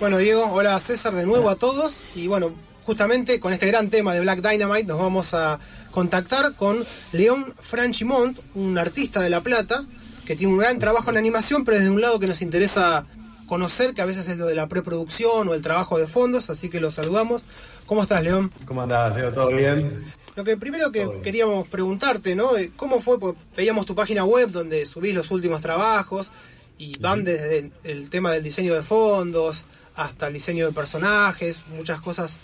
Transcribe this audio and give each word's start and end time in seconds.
Bueno, 0.00 0.16
Diego, 0.16 0.50
hola 0.50 0.80
César 0.80 1.14
de 1.14 1.26
nuevo 1.26 1.50
a 1.50 1.56
todos. 1.56 2.16
Y 2.16 2.26
bueno, 2.26 2.54
justamente 2.86 3.38
con 3.38 3.52
este 3.52 3.66
gran 3.66 3.90
tema 3.90 4.14
de 4.14 4.20
Black 4.20 4.40
Dynamite 4.40 4.86
nos 4.86 4.98
vamos 4.98 5.34
a 5.34 5.60
contactar 5.90 6.54
con 6.54 6.82
León 7.12 7.44
Franchimont, 7.60 8.38
un 8.54 8.78
artista 8.78 9.20
de 9.20 9.28
La 9.28 9.42
Plata, 9.42 9.84
que 10.24 10.36
tiene 10.36 10.54
un 10.54 10.58
gran 10.58 10.78
trabajo 10.78 11.10
en 11.10 11.18
animación, 11.18 11.66
pero 11.66 11.76
desde 11.76 11.90
un 11.90 12.00
lado 12.00 12.18
que 12.18 12.26
nos 12.26 12.40
interesa 12.40 13.06
conocer, 13.46 13.92
que 13.92 14.00
a 14.00 14.06
veces 14.06 14.26
es 14.26 14.38
lo 14.38 14.46
de 14.46 14.54
la 14.54 14.68
preproducción 14.68 15.46
o 15.48 15.52
el 15.52 15.60
trabajo 15.60 15.98
de 15.98 16.06
fondos, 16.06 16.48
así 16.48 16.70
que 16.70 16.80
lo 16.80 16.90
saludamos. 16.90 17.42
¿Cómo 17.84 18.02
estás, 18.02 18.24
León? 18.24 18.50
¿Cómo 18.64 18.80
andás, 18.80 19.14
Leo? 19.14 19.30
¿Todo 19.32 19.48
bien? 19.48 20.02
Lo 20.34 20.44
que 20.44 20.56
primero 20.56 20.90
que 20.90 21.20
queríamos 21.22 21.68
preguntarte, 21.68 22.34
¿no? 22.34 22.56
Eh, 22.56 22.72
¿Cómo 22.74 23.02
fue? 23.02 23.20
Porque 23.20 23.38
veíamos 23.54 23.84
tu 23.84 23.94
página 23.94 24.24
web 24.24 24.50
donde 24.50 24.86
subís 24.86 25.14
los 25.14 25.30
últimos 25.30 25.60
trabajos 25.60 26.30
y 26.78 26.98
van 27.00 27.22
desde 27.22 27.70
el 27.84 28.08
tema 28.08 28.32
del 28.32 28.42
diseño 28.42 28.74
de 28.74 28.82
fondos, 28.82 29.66
hasta 30.00 30.28
el 30.28 30.32
diseño 30.32 30.66
de 30.66 30.72
personajes, 30.72 31.64
muchas 31.68 32.00
cosas 32.00 32.38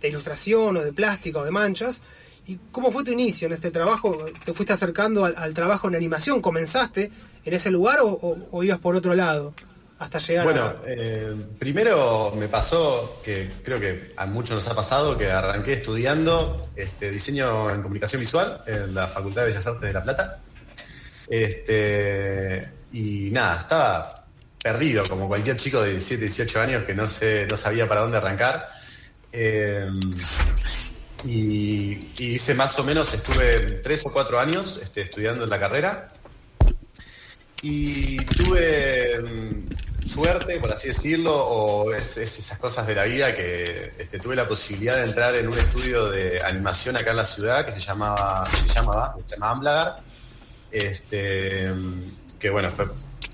de 0.00 0.08
ilustración 0.08 0.78
o 0.78 0.80
de 0.80 0.94
plástico 0.94 1.40
o 1.40 1.44
de 1.44 1.50
manchas. 1.50 2.00
¿Y 2.46 2.58
cómo 2.72 2.90
fue 2.90 3.04
tu 3.04 3.12
inicio 3.12 3.46
en 3.46 3.52
este 3.52 3.70
trabajo? 3.70 4.26
¿Te 4.44 4.54
fuiste 4.54 4.72
acercando 4.72 5.26
al, 5.26 5.54
trabajo 5.54 5.88
en 5.88 5.94
animación? 5.94 6.40
¿Comenzaste 6.40 7.12
en 7.44 7.54
ese 7.54 7.70
lugar 7.70 7.98
o, 8.02 8.62
ibas 8.64 8.78
por 8.78 8.96
otro 8.96 9.14
lado 9.14 9.52
hasta 9.98 10.18
llegar 10.18 10.44
bueno, 10.44 10.74
eh, 10.84 11.32
primero 11.60 12.32
me 12.36 12.48
pasó, 12.48 13.20
que 13.22 13.48
creo 13.62 13.78
que 13.78 14.12
a 14.16 14.26
muchos 14.26 14.56
nos 14.56 14.66
ha 14.66 14.74
pasado, 14.74 15.16
que 15.16 15.30
arranqué 15.30 15.74
estudiando 15.74 16.66
este, 16.74 17.12
diseño 17.12 17.70
en 17.70 17.82
comunicación 17.82 18.18
visual 18.18 18.64
en 18.66 18.94
la 18.94 19.06
Facultad 19.06 19.42
de 19.42 19.48
Bellas 19.48 19.66
Artes 19.66 19.82
de 19.82 19.92
La 19.92 20.02
Plata. 20.02 20.40
Este, 21.28 22.68
y 22.90 23.30
nada, 23.30 23.60
estaba 23.60 24.21
perdido, 24.62 25.02
como 25.08 25.28
cualquier 25.28 25.56
chico 25.56 25.80
de 25.80 25.90
17, 25.90 26.22
18 26.22 26.60
años 26.60 26.84
que 26.84 26.94
no, 26.94 27.08
sé, 27.08 27.46
no 27.50 27.56
sabía 27.56 27.88
para 27.88 28.02
dónde 28.02 28.18
arrancar. 28.18 28.68
Eh, 29.32 29.88
y, 31.24 32.10
hice 32.18 32.54
más 32.54 32.78
o 32.78 32.84
menos, 32.84 33.12
estuve 33.14 33.80
tres 33.82 34.06
o 34.06 34.12
cuatro 34.12 34.38
años 34.38 34.80
este, 34.82 35.02
estudiando 35.02 35.44
en 35.44 35.50
la 35.50 35.58
carrera. 35.58 36.12
Y 37.62 38.16
tuve 38.24 39.20
mm, 39.20 40.04
suerte, 40.04 40.58
por 40.58 40.72
así 40.72 40.88
decirlo, 40.88 41.34
o 41.34 41.92
es, 41.94 42.16
esas 42.16 42.58
cosas 42.58 42.86
de 42.86 42.94
la 42.94 43.04
vida 43.04 43.34
que 43.34 43.92
este, 43.98 44.18
tuve 44.18 44.34
la 44.34 44.48
posibilidad 44.48 44.96
de 44.96 45.04
entrar 45.04 45.34
en 45.36 45.46
un 45.46 45.56
estudio 45.56 46.08
de 46.08 46.42
animación 46.42 46.96
acá 46.96 47.10
en 47.10 47.16
la 47.16 47.24
ciudad 47.24 47.64
que 47.64 47.72
se 47.72 47.80
llamaba, 47.80 48.48
se 48.50 48.68
llamaba, 48.68 49.14
se 49.24 49.36
llama 49.36 49.50
Amblagar, 49.50 49.96
este, 50.72 51.72
que 52.40 52.50
bueno, 52.50 52.70
fue 52.72 52.86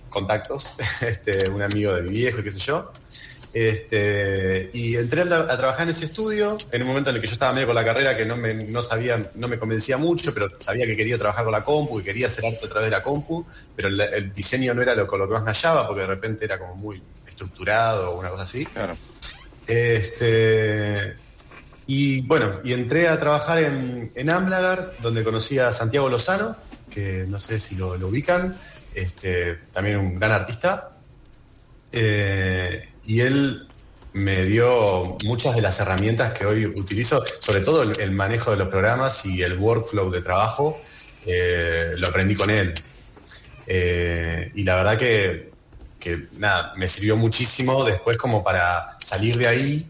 contactos, 0.08 0.74
este, 1.02 1.48
un 1.50 1.62
amigo 1.62 1.94
de 1.94 2.02
mi 2.02 2.10
viejo, 2.10 2.42
qué 2.42 2.50
sé 2.50 2.58
yo. 2.58 2.92
Este, 3.54 4.70
y 4.74 4.96
entré 4.96 5.22
a, 5.22 5.56
trabajar 5.56 5.82
en 5.82 5.88
ese 5.88 6.04
estudio 6.04 6.58
en 6.70 6.82
un 6.82 6.88
momento 6.88 7.10
en 7.10 7.16
el 7.16 7.22
que 7.22 7.26
yo 7.26 7.32
estaba 7.32 7.52
medio 7.52 7.66
con 7.66 7.74
la 7.74 7.84
carrera 7.84 8.14
que 8.16 8.26
no 8.26 8.36
me, 8.36 8.52
no 8.52 8.82
sabía, 8.82 9.30
no 9.34 9.48
me 9.48 9.58
convencía 9.58 9.96
mucho, 9.96 10.34
pero 10.34 10.48
sabía 10.58 10.84
que 10.84 10.96
quería 10.96 11.16
trabajar 11.16 11.44
con 11.44 11.52
la 11.52 11.64
compu, 11.64 12.00
y 12.00 12.04
quería 12.04 12.26
hacer 12.26 12.44
arte 12.44 12.66
a 12.66 12.68
través 12.68 12.90
de 12.90 12.96
la 12.96 13.02
compu, 13.02 13.46
pero 13.74 13.88
el, 13.88 14.32
diseño 14.32 14.74
no 14.74 14.82
era 14.82 14.94
lo, 14.94 15.04
lo 15.06 15.26
que 15.26 15.34
más 15.34 15.42
me 15.42 15.50
hallaba, 15.50 15.86
porque 15.86 16.02
de 16.02 16.06
repente 16.06 16.44
era 16.44 16.58
como 16.58 16.76
muy 16.76 17.02
estructurado 17.26 18.10
o 18.10 18.18
una 18.18 18.28
cosa 18.30 18.42
así. 18.42 18.66
Claro. 18.66 18.94
Este, 19.66 21.16
y 21.86 22.20
bueno, 22.22 22.60
y 22.64 22.74
entré 22.74 23.08
a 23.08 23.18
trabajar 23.18 23.58
en, 23.58 24.12
en 24.14 24.30
Amlagar, 24.30 24.92
donde 25.00 25.24
conocí 25.24 25.58
a 25.58 25.72
Santiago 25.72 26.10
Lozano, 26.10 26.54
no 27.28 27.38
sé 27.38 27.60
si 27.60 27.76
lo, 27.76 27.96
lo 27.96 28.08
ubican 28.08 28.56
este, 28.98 29.56
también 29.72 29.96
un 29.98 30.18
gran 30.18 30.32
artista, 30.32 30.96
eh, 31.92 32.88
y 33.04 33.20
él 33.20 33.68
me 34.14 34.44
dio 34.44 35.16
muchas 35.24 35.54
de 35.54 35.62
las 35.62 35.78
herramientas 35.80 36.32
que 36.32 36.44
hoy 36.44 36.66
utilizo, 36.66 37.22
sobre 37.40 37.60
todo 37.60 37.82
el, 37.82 38.10
manejo 38.10 38.50
de 38.50 38.56
los 38.56 38.68
programas 38.68 39.24
y 39.26 39.42
el 39.42 39.56
workflow 39.56 40.10
de 40.10 40.22
trabajo, 40.22 40.80
eh, 41.26 41.92
lo 41.96 42.08
aprendí 42.08 42.34
con 42.34 42.50
él. 42.50 42.74
Eh, 43.66 44.50
y 44.54 44.64
la 44.64 44.76
verdad 44.76 44.98
que, 44.98 45.48
nada, 46.38 46.72
me 46.76 46.88
sirvió 46.88 47.16
muchísimo 47.16 47.84
después 47.84 48.16
como 48.16 48.42
para 48.42 48.96
salir 49.00 49.36
de 49.36 49.46
ahí 49.46 49.86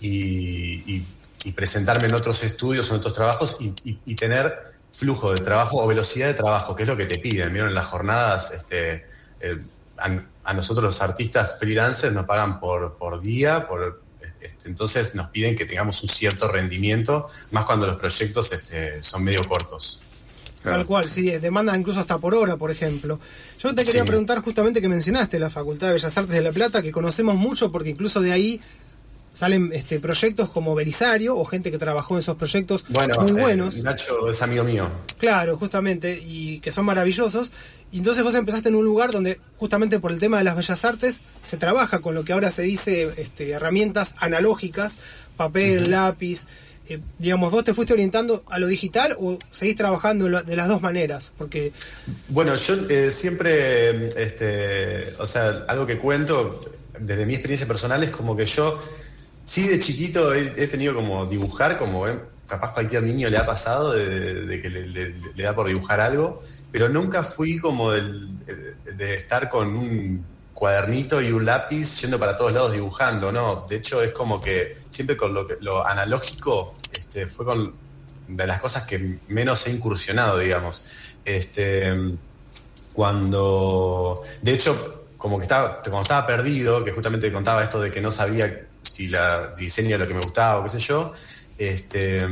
y, 0.00 1.06
presentarme 1.54 2.06
en 2.06 2.14
otros 2.14 2.42
estudios, 2.44 2.90
en 2.90 2.96
otros 2.96 3.12
trabajos 3.12 3.58
y 3.60 4.14
tener 4.14 4.69
flujo 4.90 5.32
de 5.32 5.40
trabajo 5.40 5.82
o 5.82 5.86
velocidad 5.86 6.26
de 6.26 6.34
trabajo, 6.34 6.74
que 6.74 6.82
es 6.82 6.88
lo 6.88 6.96
que 6.96 7.06
te 7.06 7.18
piden. 7.18 7.52
¿Vieron? 7.52 7.68
En 7.68 7.74
las 7.74 7.86
jornadas, 7.86 8.52
este, 8.52 9.06
eh, 9.40 9.58
a, 9.98 10.52
nosotros 10.52 10.84
los 10.84 11.02
artistas 11.02 11.58
freelancers 11.58 12.12
nos 12.12 12.26
pagan 12.26 12.58
por, 12.58 12.96
por 12.96 13.20
día, 13.20 13.68
por 13.68 14.02
este, 14.40 14.68
entonces 14.68 15.14
nos 15.14 15.28
piden 15.28 15.56
que 15.56 15.64
tengamos 15.64 16.02
un 16.02 16.08
cierto 16.08 16.48
rendimiento, 16.48 17.28
más 17.50 17.64
cuando 17.64 17.86
los 17.86 17.96
proyectos 17.96 18.52
este, 18.52 19.02
son 19.02 19.24
medio 19.24 19.44
cortos. 19.44 20.00
Tal 20.62 20.84
cual, 20.84 21.04
sí, 21.04 21.30
demanda 21.30 21.76
incluso 21.76 22.00
hasta 22.00 22.18
por 22.18 22.34
hora, 22.34 22.56
por 22.56 22.70
ejemplo. 22.70 23.18
Yo 23.58 23.74
te 23.74 23.82
quería 23.82 24.04
preguntar 24.04 24.42
justamente 24.42 24.82
que 24.82 24.88
mencionaste 24.88 25.38
la 25.38 25.48
Facultad 25.48 25.88
de 25.88 25.94
Bellas 25.94 26.18
Artes 26.18 26.34
de 26.34 26.42
La 26.42 26.52
Plata, 26.52 26.82
que 26.82 26.92
conocemos 26.92 27.34
mucho 27.36 27.72
porque 27.72 27.88
incluso 27.88 28.20
de 28.20 28.32
ahí 28.32 28.60
salen 29.40 29.70
este, 29.72 30.00
proyectos 30.00 30.50
como 30.50 30.74
Belisario 30.74 31.34
o 31.34 31.46
gente 31.46 31.70
que 31.70 31.78
trabajó 31.78 32.12
en 32.12 32.20
esos 32.20 32.36
proyectos 32.36 32.84
muy 32.90 33.32
buenos. 33.32 33.74
Eh, 33.74 33.82
Nacho 33.82 34.28
es 34.28 34.42
amigo 34.42 34.64
mío. 34.64 34.86
Claro, 35.16 35.56
justamente, 35.56 36.20
y 36.22 36.60
que 36.60 36.70
son 36.70 36.84
maravillosos. 36.84 37.50
Y 37.90 37.98
entonces 37.98 38.22
vos 38.22 38.34
empezaste 38.34 38.68
en 38.68 38.74
un 38.74 38.84
lugar 38.84 39.12
donde 39.12 39.40
justamente 39.56 39.98
por 39.98 40.12
el 40.12 40.18
tema 40.18 40.36
de 40.36 40.44
las 40.44 40.56
bellas 40.56 40.84
artes 40.84 41.22
se 41.42 41.56
trabaja 41.56 42.00
con 42.00 42.14
lo 42.14 42.22
que 42.22 42.34
ahora 42.34 42.50
se 42.50 42.64
dice 42.64 43.14
este, 43.16 43.48
herramientas 43.52 44.14
analógicas, 44.18 44.98
papel, 45.38 45.90
lápiz. 45.90 46.46
Eh, 46.90 47.00
digamos, 47.18 47.50
vos 47.50 47.64
te 47.64 47.72
fuiste 47.72 47.94
orientando 47.94 48.44
a 48.46 48.58
lo 48.58 48.66
digital 48.66 49.16
o 49.18 49.38
seguís 49.52 49.76
trabajando 49.76 50.26
de 50.42 50.56
las 50.56 50.68
dos 50.68 50.82
maneras, 50.82 51.32
porque 51.38 51.72
bueno, 52.28 52.56
yo 52.56 52.74
eh, 52.90 53.10
siempre, 53.10 54.08
este, 54.22 55.14
o 55.18 55.26
sea, 55.26 55.64
algo 55.66 55.86
que 55.86 55.96
cuento 55.96 56.60
desde 56.98 57.24
mi 57.24 57.32
experiencia 57.32 57.66
personal 57.66 58.02
es 58.02 58.10
como 58.10 58.36
que 58.36 58.44
yo 58.44 58.78
Sí, 59.50 59.66
de 59.66 59.80
chiquito 59.80 60.32
he, 60.32 60.68
tenido 60.68 60.94
como 60.94 61.26
dibujar, 61.26 61.76
como 61.76 62.06
capaz 62.46 62.72
cualquier 62.72 63.02
niño 63.02 63.28
le 63.28 63.36
ha 63.36 63.44
pasado, 63.44 63.94
de, 63.94 64.62
que 64.62 64.70
le, 64.70 65.42
da 65.42 65.52
por 65.56 65.66
dibujar 65.66 66.00
algo, 66.00 66.40
pero 66.70 66.88
nunca 66.88 67.24
fui 67.24 67.58
como 67.58 67.90
de 67.90 69.12
estar 69.12 69.50
con 69.50 69.76
un 69.76 70.24
cuadernito 70.54 71.20
y 71.20 71.32
un 71.32 71.46
lápiz 71.46 72.00
yendo 72.00 72.16
para 72.16 72.36
todos 72.36 72.52
lados 72.52 72.74
dibujando, 72.74 73.32
¿no? 73.32 73.66
De 73.68 73.74
hecho, 73.74 74.04
es 74.04 74.12
como 74.12 74.40
que 74.40 74.76
siempre 74.88 75.16
con 75.16 75.34
lo, 75.34 75.48
lo 75.58 75.84
analógico 75.84 76.76
este, 76.92 77.26
fue 77.26 77.44
con 77.44 77.74
de 78.28 78.46
las 78.46 78.60
cosas 78.60 78.84
que 78.84 79.18
menos 79.26 79.66
he 79.66 79.72
incursionado, 79.72 80.38
digamos. 80.38 80.84
Este, 81.24 81.92
cuando, 82.92 84.22
de 84.42 84.54
hecho, 84.54 85.06
como 85.18 85.38
que 85.38 85.42
estaba, 85.42 85.82
cuando 85.82 86.02
estaba 86.02 86.24
perdido, 86.24 86.84
que 86.84 86.92
justamente 86.92 87.32
contaba 87.32 87.64
esto 87.64 87.80
de 87.80 87.90
que 87.90 88.00
no 88.00 88.12
sabía 88.12 88.69
si 89.00 89.08
la 89.08 89.50
diseño 89.56 89.96
lo 89.96 90.06
que 90.06 90.12
me 90.12 90.20
gustaba 90.20 90.60
o 90.60 90.64
qué 90.64 90.68
sé 90.68 90.78
yo, 90.78 91.12
este, 91.56 92.26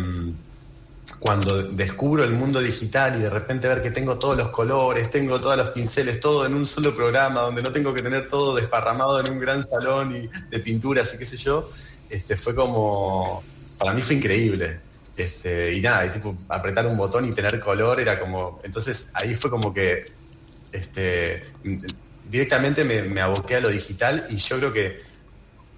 cuando 1.18 1.62
descubro 1.62 2.24
el 2.24 2.32
mundo 2.32 2.60
digital 2.60 3.16
y 3.16 3.22
de 3.22 3.30
repente 3.30 3.68
ver 3.68 3.80
que 3.80 3.90
tengo 3.90 4.18
todos 4.18 4.36
los 4.36 4.48
colores, 4.48 5.08
tengo 5.10 5.40
todos 5.40 5.56
los 5.56 5.70
pinceles, 5.70 6.20
todo 6.20 6.44
en 6.44 6.54
un 6.54 6.66
solo 6.66 6.94
programa, 6.94 7.40
donde 7.40 7.62
no 7.62 7.72
tengo 7.72 7.94
que 7.94 8.02
tener 8.02 8.28
todo 8.28 8.54
desparramado 8.54 9.18
en 9.20 9.32
un 9.32 9.38
gran 9.38 9.64
salón 9.64 10.14
y 10.14 10.28
de 10.50 10.58
pinturas 10.58 11.14
y 11.14 11.18
qué 11.18 11.24
sé 11.24 11.38
yo, 11.38 11.70
este, 12.10 12.36
fue 12.36 12.54
como, 12.54 13.42
para 13.78 13.94
mí 13.94 14.02
fue 14.02 14.16
increíble. 14.16 14.80
Este, 15.16 15.72
y 15.74 15.80
nada, 15.80 16.04
y 16.06 16.10
tipo 16.10 16.36
apretar 16.48 16.86
un 16.86 16.96
botón 16.98 17.24
y 17.24 17.32
tener 17.32 17.58
color 17.60 17.98
era 17.98 18.20
como, 18.20 18.60
entonces 18.62 19.10
ahí 19.14 19.34
fue 19.34 19.50
como 19.50 19.72
que 19.72 20.12
este, 20.70 21.44
directamente 22.30 22.84
me, 22.84 23.02
me 23.02 23.20
aboqué 23.22 23.56
a 23.56 23.60
lo 23.60 23.68
digital 23.68 24.26
y 24.28 24.36
yo 24.36 24.58
creo 24.58 24.72
que 24.72 25.07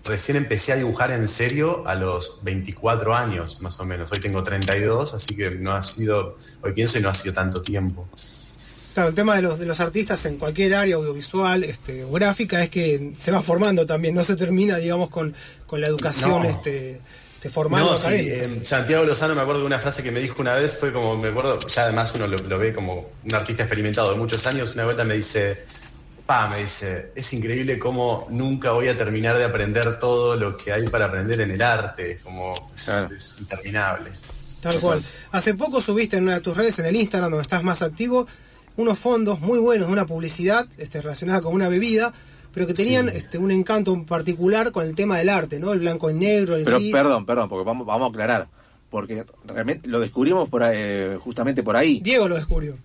recién 0.05 0.37
empecé 0.37 0.73
a 0.73 0.77
dibujar 0.77 1.11
en 1.11 1.29
serio 1.29 1.87
a 1.87 1.95
los 1.95 2.41
24 2.43 3.15
años, 3.15 3.61
más 3.61 3.79
o 3.81 3.85
menos. 3.85 4.11
Hoy 4.13 4.21
tengo 4.21 4.43
32, 4.43 5.15
así 5.15 5.37
que 5.37 5.51
no 5.51 5.73
ha 5.73 5.83
sido, 5.83 6.37
hoy 6.63 6.73
pienso 6.73 6.99
y 6.99 7.03
no 7.03 7.11
ha 7.11 7.15
sido 7.15 7.35
tanto 7.35 7.63
tiempo. 7.63 8.09
Claro, 8.95 9.11
el 9.11 9.15
tema 9.15 9.37
de 9.37 9.43
los, 9.43 9.59
de 9.59 9.67
los 9.67 9.79
artistas 9.79 10.25
en 10.27 10.37
cualquier 10.37 10.75
área 10.75 10.97
audiovisual 10.97 11.63
este, 11.63 12.05
gráfica 12.11 12.63
es 12.63 12.71
que 12.71 13.13
se 13.19 13.31
va 13.31 13.41
formando 13.41 13.87
también, 13.87 14.15
no 14.15 14.25
se 14.25 14.35
termina, 14.35 14.79
digamos, 14.79 15.11
con, 15.11 15.35
con 15.67 15.81
la 15.81 15.87
educación 15.87 16.45
este, 16.47 17.01
este 17.37 17.49
formando 17.51 17.93
no, 17.93 18.11
eh, 18.11 18.61
Santiago 18.63 19.05
Lozano 19.05 19.37
me 19.37 19.43
acuerdo 19.43 19.61
de 19.61 19.67
una 19.67 19.79
frase 19.79 20.03
que 20.03 20.11
me 20.11 20.19
dijo 20.19 20.43
una 20.43 20.55
vez, 20.55 20.77
fue 20.77 20.93
como, 20.93 21.17
me 21.17 21.29
acuerdo, 21.29 21.61
ya 21.69 21.85
además 21.85 22.13
uno 22.17 22.27
lo 22.27 22.59
ve 22.59 22.75
como 22.75 23.11
un 23.25 23.35
artista 23.35 23.63
experimentado 23.63 24.11
de 24.11 24.19
muchos 24.19 24.45
años, 24.49 24.75
una 24.75 24.85
vuelta 24.85 25.05
me 25.05 25.15
dice, 25.15 25.65
me 26.49 26.59
dice, 26.59 27.13
es 27.15 27.33
increíble 27.33 27.79
cómo 27.79 28.27
nunca 28.31 28.71
voy 28.71 28.87
a 28.89 28.97
terminar 28.97 29.37
de 29.37 29.45
aprender 29.45 29.99
todo 29.99 30.37
lo 30.37 30.57
que 30.57 30.73
hay 30.73 30.89
para 30.89 31.07
aprender 31.07 31.41
en 31.41 31.51
el 31.51 31.61
arte, 31.61 32.21
como 32.23 32.55
es, 32.75 33.39
interminable. 33.41 34.13
Tal 34.61 34.79
cual. 34.79 35.01
Hace 35.33 35.55
poco 35.55 35.81
subiste 35.81 36.19
en 36.19 36.25
una 36.25 36.35
de 36.35 36.41
tus 36.41 36.57
redes, 36.57 36.79
en 36.79 36.87
el 36.87 36.97
Instagram, 36.97 37.31
donde 37.31 37.43
estás 37.43 37.65
más 37.65 37.83
activo, 37.83 38.27
unos 38.77 38.99
fondos 38.99 39.41
muy 39.41 39.59
buenos 39.59 39.89
de 39.89 39.93
una 39.93 40.07
publicidad 40.07 40.67
este, 40.79 41.01
relacionada 41.01 41.41
con 41.41 41.53
una 41.53 41.69
bebida, 41.69 42.13
pero 42.55 42.67
que 42.67 42.75
tenían 42.75 43.09
este, 43.09 43.39
un 43.39 43.51
encanto 43.51 44.05
particular 44.05 44.71
con 44.71 44.87
el 44.87 44.95
tema 44.95 45.19
del 45.19 45.31
arte, 45.31 45.59
¿no? 45.59 45.73
El 45.73 45.81
blanco 45.81 46.11
y 46.11 46.15
negro, 46.15 46.55
el 46.55 46.65
Pero 46.65 46.79
perdón, 46.93 47.27
perdón, 47.27 47.49
porque 47.49 47.65
vamos, 47.65 47.87
vamos 47.87 48.07
a 48.07 48.11
aclarar, 48.11 48.49
porque 48.89 49.25
realmente 49.47 49.89
lo 49.89 49.99
descubrimos 49.99 50.49
por 50.49 50.63
eh, 50.65 51.19
justamente 51.21 51.65
por 51.65 51.77
ahí. 51.77 52.01
Diego 52.01 52.29
lo 52.29 52.37
descubrió. 52.37 52.77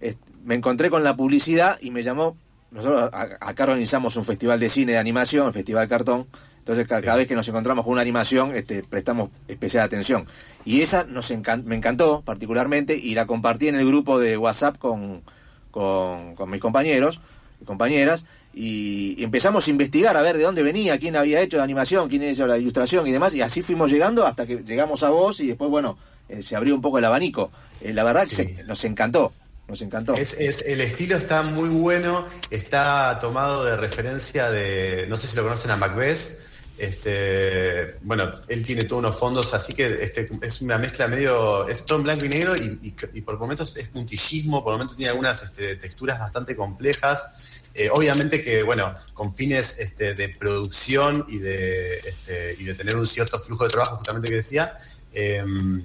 me 0.44 0.56
encontré 0.56 0.90
con 0.90 1.04
la 1.04 1.16
publicidad 1.16 1.78
y 1.82 1.92
me 1.92 2.02
llamó, 2.02 2.38
nosotros 2.72 3.10
acá 3.14 3.64
organizamos 3.64 4.16
un 4.18 4.26
festival 4.26 4.60
de 4.60 4.70
cine 4.70 4.94
de 4.94 4.98
animación, 4.98 5.48
el 5.48 5.54
Festival 5.54 5.88
Cartón, 5.88 6.28
entonces 6.58 6.88
cada, 6.88 7.16
vez 7.16 7.28
que 7.28 7.36
nos 7.36 7.48
encontramos 7.48 7.86
con 7.86 7.94
una 7.94 8.02
animación 8.02 8.56
este, 8.56 8.84
prestamos 8.84 9.30
especial 9.48 9.86
atención. 9.86 10.26
Y 10.66 10.82
esa 10.82 11.04
nos 11.04 11.32
me 11.64 11.76
encantó 11.76 12.24
particularmente 12.26 12.98
y 12.98 13.14
la 13.14 13.28
compartí 13.28 13.68
en 13.68 13.76
el 13.76 13.86
grupo 13.86 14.20
de 14.20 14.36
WhatsApp 14.36 14.78
con, 14.80 15.22
con, 15.70 16.50
mis 16.50 16.60
compañeros 16.60 17.22
y 17.62 17.66
compañeras 17.66 18.26
y, 18.54 19.24
empezamos 19.24 19.68
a 19.68 19.70
investigar 19.70 20.18
a 20.18 20.22
ver 20.22 20.38
de 20.38 20.44
dónde 20.44 20.64
venía, 20.64 20.98
quién 20.98 21.16
había 21.16 21.42
hecho 21.42 21.58
la 21.58 21.64
animación, 21.64 22.10
quién 22.10 22.24
había 22.24 22.34
hecho 22.34 22.48
la 22.48 22.58
ilustración 22.58 23.06
y 23.06 23.12
demás 23.12 23.36
y 23.36 23.42
así 23.42 23.62
fuimos 23.62 23.92
llegando 23.92 24.26
hasta 24.26 24.48
que 24.48 24.64
llegamos 24.64 25.04
a 25.04 25.12
vos 25.12 25.40
y 25.42 25.48
después, 25.48 25.70
bueno, 25.70 25.98
eh, 26.30 26.42
se 26.42 26.56
abrió 26.56 26.74
un 26.74 26.82
poco 26.82 26.98
el 26.98 27.06
abanico. 27.06 27.52
Eh, 27.82 27.94
la 27.94 28.04
verdad 28.04 28.28
que 28.28 28.64
nos 28.66 28.84
encantó. 28.86 29.34
Nos 29.68 29.82
encantó. 29.82 30.14
Es, 30.14 30.40
el 30.68 30.82
estilo 30.82 31.18
está 31.18 31.42
muy 31.42 31.70
bueno, 31.70 32.26
está 32.52 33.18
tomado 33.20 33.66
de 33.66 33.76
referencia 33.78 34.52
de, 34.52 35.08
no 35.10 35.18
sé 35.18 35.28
si 35.28 35.36
lo 35.36 35.44
conocen 35.44 35.72
a 35.72 35.76
Macbeth, 35.76 36.46
este, 36.78 37.96
bueno, 38.02 38.30
él 38.50 38.64
tiene 38.64 38.84
todos 38.84 39.00
unos 39.00 39.18
fondos, 39.18 39.54
así 39.54 39.74
que 39.74 40.04
este, 40.04 40.30
es 40.42 40.62
una 40.62 40.78
mezcla 40.78 41.08
medio, 41.08 41.68
es 41.70 41.86
todo 41.86 42.00
en 42.00 42.04
blanco 42.04 42.26
y 42.26 42.30
negro 42.30 42.54
y, 42.56 43.22
por 43.22 43.40
momentos 43.40 43.76
es 43.78 43.88
puntillismo, 43.90 44.64
por 44.64 44.74
momentos 44.74 44.98
tiene 44.98 45.12
algunas 45.12 45.42
este, 45.44 45.78
texturas 45.78 46.20
bastante 46.20 46.56
complejas. 46.56 47.62
Eh, 47.74 47.90
obviamente 47.92 48.42
que, 48.42 48.64
bueno, 48.64 48.94
con 49.14 49.34
fines 49.34 49.80
este, 49.80 50.14
de 50.14 50.30
producción 50.30 51.26
y 51.28 51.40
de, 51.40 51.98
este, 52.00 52.56
y 52.58 52.64
de 52.66 52.74
tener 52.74 52.96
un 52.96 53.06
cierto 53.06 53.40
flujo 53.40 53.66
de 53.66 53.70
trabajo, 53.70 53.98
justamente 53.98 54.30
que 54.30 54.36
decía, 54.36 54.78
em, 55.14 55.84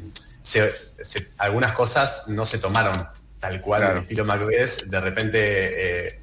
algunas 1.38 1.72
cosas 1.72 2.24
no 2.28 2.44
se 2.44 2.58
tomaron 2.58 2.94
tal 3.40 3.60
cual 3.60 3.82
en 3.82 3.96
estilo 3.96 4.24
Macbeth. 4.24 4.84
De 4.84 5.00
repente, 5.00 6.06
eh, 6.06 6.20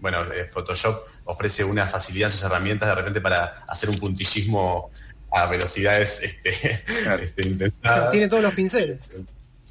bueno, 0.00 0.22
eh, 0.32 0.44
Photoshop 0.44 1.04
ofrece 1.24 1.64
una 1.64 1.86
facilidad 1.86 2.28
en 2.28 2.32
sus 2.32 2.42
herramientas 2.44 2.88
de 2.88 2.94
repente 2.94 3.20
para 3.20 3.44
hacer 3.68 3.90
un 3.90 3.98
puntillismo 3.98 4.90
a 5.32 5.46
velocidades 5.46 6.22
este, 6.22 6.50
este 7.22 7.70
Tiene 8.10 8.28
todos 8.28 8.42
los 8.42 8.54
pinceles. 8.54 9.00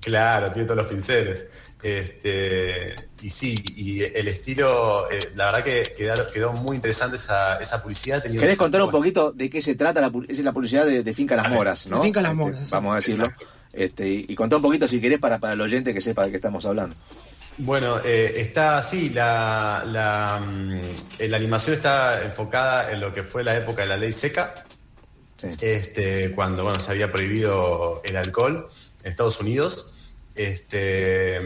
Claro, 0.01 0.51
tiene 0.51 0.65
todos 0.67 0.77
los 0.77 0.87
pinceles. 0.87 1.47
Este, 1.83 2.93
y 3.21 3.29
sí, 3.29 3.55
y 3.75 4.03
el 4.03 4.27
estilo, 4.27 5.09
eh, 5.11 5.19
la 5.35 5.45
verdad 5.45 5.63
que 5.63 5.83
quedó, 6.31 6.53
muy 6.53 6.75
interesante 6.75 7.15
esa, 7.17 7.57
esa 7.57 7.81
publicidad. 7.81 8.21
¿Querés 8.21 8.57
contar 8.57 8.83
un 8.83 8.91
poquito 8.91 9.31
de 9.31 9.49
qué 9.49 9.61
se 9.61 9.75
trata? 9.75 10.01
La, 10.01 10.11
es 10.27 10.39
la 10.39 10.53
publicidad 10.53 10.85
de, 10.85 11.13
Finca 11.13 11.35
Las 11.35 11.49
Moras, 11.49 11.87
¿no? 11.87 12.01
Finca 12.01 12.21
Las 12.21 12.33
este, 12.33 12.43
Moras. 12.43 12.69
vamos 12.69 12.93
a 12.93 12.95
decirlo. 12.97 13.25
Este, 13.73 14.07
y, 14.07 14.25
y 14.27 14.35
un 14.41 14.61
poquito, 14.61 14.87
si 14.87 14.99
querés, 14.99 15.19
para, 15.19 15.39
para 15.39 15.53
el 15.53 15.61
oyente 15.61 15.93
que 15.93 16.01
sepa 16.01 16.25
de 16.25 16.31
qué 16.31 16.37
estamos 16.37 16.65
hablando. 16.65 16.95
Bueno, 17.57 17.99
eh, 18.03 18.33
está 18.37 18.77
así, 18.77 19.09
la, 19.09 19.83
la, 19.85 20.39
mm, 20.39 20.81
la, 21.29 21.37
animación 21.37 21.75
está 21.75 22.23
enfocada 22.23 22.91
en 22.91 22.99
lo 22.99 23.13
que 23.13 23.23
fue 23.23 23.43
la 23.43 23.55
época 23.55 23.83
de 23.83 23.89
la 23.89 23.97
ley 23.97 24.13
seca, 24.13 24.65
este, 25.59 26.31
cuando 26.31 26.63
bueno, 26.63 26.79
se 26.79 26.91
había 26.91 27.11
prohibido 27.11 28.01
el 28.03 28.15
alcohol 28.15 28.67
en 29.03 29.09
Estados 29.09 29.39
Unidos. 29.41 29.97
Este, 30.33 31.41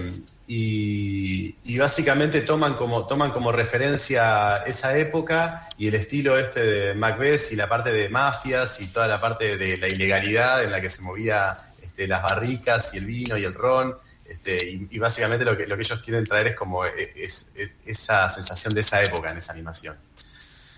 y, 0.48 1.56
y, 1.64 1.78
básicamente 1.80 2.42
toman 2.42 2.76
como, 2.76 3.08
toman 3.08 3.32
como 3.32 3.52
referencia 3.52 4.58
esa 4.58 4.96
época 4.96 5.68
y 5.80 5.88
el 5.88 5.96
estilo 5.96 6.38
este 6.38 6.60
de 6.62 6.94
Macbeth 6.94 7.52
y 7.52 7.56
la 7.56 7.68
parte 7.68 7.92
de 7.92 8.10
mafias 8.10 8.80
y 8.82 8.88
toda 8.88 9.08
la 9.08 9.20
parte 9.20 9.58
de 9.58 9.78
la 9.80 9.88
ilegalidad 9.88 10.64
en 10.64 10.72
la 10.72 10.82
que 10.82 10.90
se 10.90 11.02
movía 11.02 11.58
este, 11.96 12.08
las 12.10 12.24
barricas 12.24 12.94
y 12.94 12.98
el 12.98 13.06
vino 13.06 13.38
y 13.38 13.46
el 13.46 13.54
ron. 13.54 13.96
Este, 14.26 14.70
y, 14.70 15.00
básicamente 15.00 15.46
lo 15.46 15.56
que, 15.56 15.66
lo 15.66 15.76
que 15.76 15.84
ellos 15.84 16.02
quieren 16.02 16.26
traer 16.26 16.48
es 16.48 16.56
como 16.56 16.86
e, 16.86 17.14
es, 17.16 17.54
esa 17.86 18.30
sensación 18.30 18.74
de 18.74 18.82
esa 18.82 19.02
época 19.02 19.32
en 19.32 19.38
esa 19.38 19.54
animación. 19.54 19.96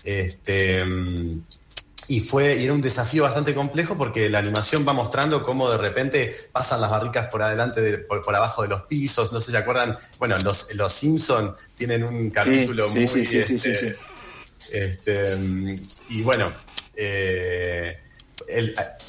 Este, 0.04 0.84
y 2.06 2.20
fue 2.20 2.54
y 2.56 2.64
era 2.64 2.72
un 2.72 2.80
desafío 2.80 3.24
bastante 3.24 3.52
complejo 3.52 3.98
porque 3.98 4.30
la 4.30 4.38
animación 4.38 4.86
va 4.86 4.92
mostrando 4.92 5.42
cómo 5.42 5.68
de 5.68 5.76
repente 5.76 6.36
pasan 6.52 6.80
las 6.80 6.90
barricas 6.90 7.26
por 7.28 7.42
adelante, 7.42 7.98
por, 7.98 8.34
abajo 8.36 8.62
de 8.62 8.68
los 8.68 8.82
pisos. 8.82 9.32
No 9.32 9.40
sé 9.40 9.46
si 9.46 9.52
se 9.52 9.58
acuerdan, 9.58 9.98
bueno, 10.18 10.38
los, 10.38 10.72
los 10.76 10.92
Simpson 10.92 11.56
tienen 11.76 12.04
un 12.04 12.30
capítulo 12.30 12.88
muy... 12.90 13.08
Sí, 13.08 13.26
sí, 13.26 13.38
este, 13.38 13.96
este, 14.70 15.36
y 16.10 16.22
bueno, 16.22 16.52
eh, 16.94 17.98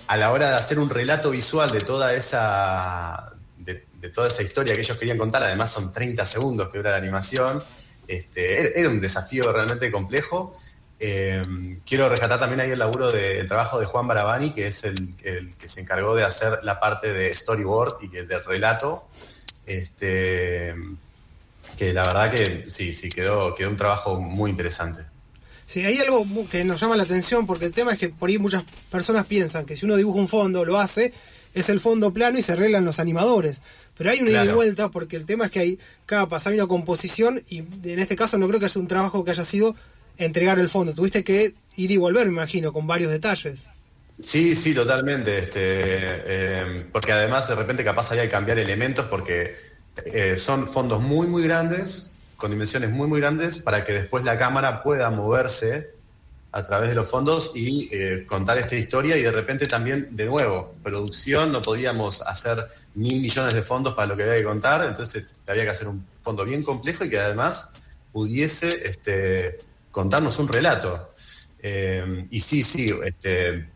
a 0.08 0.18
la 0.18 0.32
hora 0.32 0.50
de 0.50 0.56
hacer 0.56 0.80
un 0.80 0.90
relato 0.90 1.32
visual 1.32 1.70
de 1.70 1.82
toda 1.82 2.14
esa 2.14 3.34
de 4.00 4.10
toda 4.10 4.30
esa 4.30 4.44
historia 4.44 4.74
que 4.74 4.82
ellos 4.82 4.98
querían 4.98 5.18
contar, 5.18 5.44
además 5.44 5.72
son 5.72 5.92
30 5.92 6.26
segundos 6.26 6.70
que 6.70 6.78
dura 6.78 6.92
la 6.92 6.98
animación, 6.98 7.62
este, 8.08 8.80
era 8.80 8.90
un 8.90 9.02
desafío 9.02 9.52
realmente 9.52 9.92
complejo. 9.92 10.54
Eh, 11.00 11.44
quiero 11.86 12.10
rescatar 12.10 12.40
también 12.40 12.62
ahí 12.62 12.72
el 12.72 12.80
laburo 12.80 13.12
del 13.12 13.48
trabajo 13.48 13.80
de 13.80 13.86
Juan 13.86 14.08
Barabani, 14.08 14.52
que 14.52 14.68
es 14.68 14.84
el, 14.84 15.16
que 15.58 15.68
se 15.68 15.82
encargó 15.82 16.16
de 16.16 16.24
hacer 16.24 16.60
la 16.64 16.80
parte 16.80 17.14
de 17.14 17.34
storyboard 17.36 18.04
y 18.04 18.08
del 18.08 18.44
relato. 18.44 19.08
Este, 19.66 20.74
que 21.78 21.94
la 21.94 22.04
verdad 22.04 22.32
que 22.32 22.66
sí, 22.70 22.96
sí, 22.96 23.10
quedó, 23.10 23.54
quedó 23.54 23.70
un 23.70 23.78
trabajo 23.78 24.20
muy 24.20 24.50
interesante. 24.50 25.04
Sí, 25.70 25.86
hay 25.86 26.00
algo 26.00 26.26
que 26.50 26.64
nos 26.64 26.82
llama 26.82 26.98
la 26.98 27.04
atención 27.04 27.46
porque 27.46 27.66
el 27.66 27.74
tema 27.74 27.94
es 27.94 28.00
que 28.00 28.10
por 28.10 28.28
ahí 28.28 28.40
muchas 28.40 28.64
personas 28.90 29.28
piensan 29.28 29.68
que 29.68 29.76
si 29.76 29.86
uno 29.86 29.98
dibuja 29.98 30.18
un 30.18 30.28
fondo, 30.28 30.66
lo 30.66 30.80
hace, 30.80 31.14
es 31.54 31.70
el 31.70 31.80
fondo 31.80 32.12
plano 32.12 32.40
y 32.40 32.42
se 32.42 32.54
arreglan 32.54 32.86
los 32.86 32.98
animadores. 32.98 33.62
Pero 33.96 34.10
hay 34.10 34.20
una 34.20 34.32
ida 34.32 34.46
y 34.46 34.48
vuelta 34.48 34.90
porque 34.90 35.16
el 35.16 35.28
tema 35.28 35.46
es 35.46 35.52
que 35.52 35.60
hay 35.60 35.80
capas, 36.08 36.48
hay 36.48 36.56
una 36.56 36.66
composición 36.66 37.44
y 37.50 37.60
en 37.60 38.00
este 38.00 38.16
caso 38.16 38.40
no 38.40 38.48
creo 38.48 38.60
que 38.60 38.68
sea 38.68 38.82
un 38.82 38.88
trabajo 38.88 39.24
que 39.24 39.30
haya 39.30 39.46
sido 39.46 39.76
entregar 40.18 40.58
el 40.58 40.70
fondo. 40.70 40.96
Tuviste 40.96 41.24
que 41.24 41.54
ir 41.76 41.92
y 41.92 41.98
volver, 41.98 42.26
me 42.26 42.34
imagino, 42.34 42.74
con 42.74 42.88
varios 42.88 43.12
detalles. 43.12 43.70
Sí, 44.24 44.56
sí, 44.56 44.74
totalmente. 44.74 45.38
Este, 45.38 45.60
eh, 45.62 46.86
porque 46.92 47.12
además 47.12 47.48
de 47.48 47.54
repente 47.54 47.84
capaz 47.84 48.12
hay 48.14 48.22
que 48.22 48.30
cambiar 48.30 48.58
elementos 48.58 49.06
porque 49.06 49.54
eh, 50.04 50.34
son 50.40 50.66
fondos 50.66 51.00
muy, 51.00 51.28
muy 51.28 51.44
grandes, 51.44 52.14
con 52.40 52.52
dimensiones 52.52 52.90
muy, 52.90 53.08
muy 53.08 53.20
grandes, 53.20 53.62
para 53.62 53.84
que 53.84 53.94
después 53.94 54.24
la 54.24 54.38
cámara 54.38 54.82
pueda 54.82 55.10
moverse 55.10 55.94
a 56.52 56.64
través 56.64 56.90
de 56.90 56.96
los 56.96 57.10
fondos 57.10 57.52
y 57.54 57.90
eh, 57.92 58.26
contar 58.26 58.58
esta 58.58 58.76
historia 58.76 59.18
y 59.18 59.22
de 59.22 59.32
repente 59.32 59.68
también, 59.68 60.16
de 60.16 60.26
nuevo, 60.26 60.74
producción, 60.82 61.52
no 61.52 61.62
podíamos 61.62 62.22
hacer 62.22 62.66
mil 62.96 63.22
millones 63.22 63.54
de 63.54 63.62
fondos 63.62 63.94
para 63.94 64.08
lo 64.08 64.16
que 64.16 64.24
había 64.24 64.38
que 64.38 64.46
contar, 64.46 64.86
entonces 64.88 65.28
había 65.48 65.64
que 65.64 65.70
hacer 65.70 65.90
un 65.90 66.04
fondo 66.22 66.46
bien 66.46 66.64
complejo 66.64 67.04
y 67.04 67.10
que 67.10 67.20
además 67.20 67.74
pudiese 68.14 68.88
este, 68.88 69.60
contarnos 69.92 70.40
un 70.40 70.48
relato. 70.48 71.12
Eh, 71.62 72.26
y 72.32 72.40
sí, 72.40 72.64
sí, 72.64 72.96
este, 73.04 73.70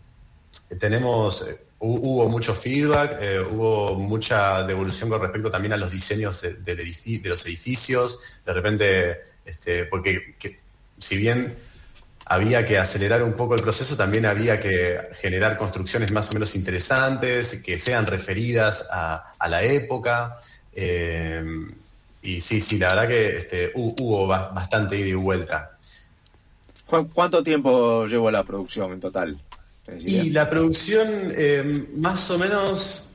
tenemos, 0.79 1.46
hubo 1.86 2.30
mucho 2.30 2.56
feedback, 2.56 3.18
eh, 3.20 3.40
hubo 3.40 3.96
mucha 3.96 4.63
devolución 4.63 5.10
con 5.10 5.22
respecto 5.22 5.52
también 5.52 5.74
a 5.74 5.78
los 5.78 5.92
diseños 5.92 6.42
de, 6.42 7.20
los 7.25 7.46
edificios, 7.46 8.42
de 8.46 8.54
repente, 8.54 9.20
este, 9.46 9.86
porque 9.86 10.36
si 10.98 11.18
bien 11.18 11.56
había 12.25 12.63
que 12.63 12.78
acelerar 12.78 13.22
un 13.22 13.34
poco 13.34 13.56
el 13.56 13.62
proceso, 13.62 13.98
también 13.98 14.25
había 14.25 14.60
que 14.60 15.10
generar 15.20 15.58
construcciones 15.58 16.13
más 16.13 16.30
o 16.32 16.34
menos 16.34 16.56
interesantes, 16.56 17.62
que 17.62 17.78
sean 17.78 18.08
referidas 18.08 18.88
a, 18.92 19.36
la 19.50 19.62
época. 19.62 20.36
Eh, 20.72 21.44
y 22.22 22.40
sí, 22.40 22.62
sí, 22.62 22.78
la 22.78 22.90
verdad 22.90 23.08
que 23.10 23.38
este, 23.38 23.72
hubo 23.75 24.25
bastante 24.25 24.98
ida 24.98 25.10
y 25.10 25.13
vuelta. 25.16 25.78
¿Cuánto 27.13 27.44
tiempo 27.44 28.06
llevó 28.08 28.32
la 28.32 28.44
producción 28.44 28.94
en 28.94 29.02
total? 29.02 29.38
Y 30.00 30.30
la 30.30 30.50
producción 30.50 31.08
eh, 31.36 31.88
más 31.96 32.30
o 32.32 32.38
menos 32.38 33.10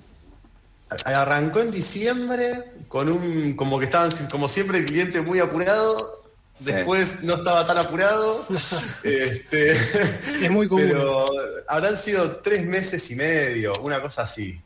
arrancó 1.05 1.61
en 1.61 1.71
diciembre 1.71 2.65
con 2.89 3.09
un, 3.09 3.55
como 3.55 3.79
que 3.79 3.87
estaban, 3.87 4.11
como 4.31 4.49
siempre, 4.49 4.79
el 4.79 4.87
cliente 4.87 5.21
muy 5.23 5.39
apurado 5.41 6.19
Después 6.61 7.23
no 7.23 7.35
estaba 7.35 7.67
tan 7.67 7.79
apurado. 7.79 8.47
este, 9.05 9.71
es 9.71 10.51
muy 10.51 10.69
común. 10.69 10.87
Pero 10.89 11.27
habrán 11.69 11.97
sido 11.97 12.37
tres 12.37 12.67
meses 12.67 13.11
y 13.11 13.17
medio, 13.17 13.73
una 13.81 14.01
cosa 14.03 14.23
así. 14.23 14.61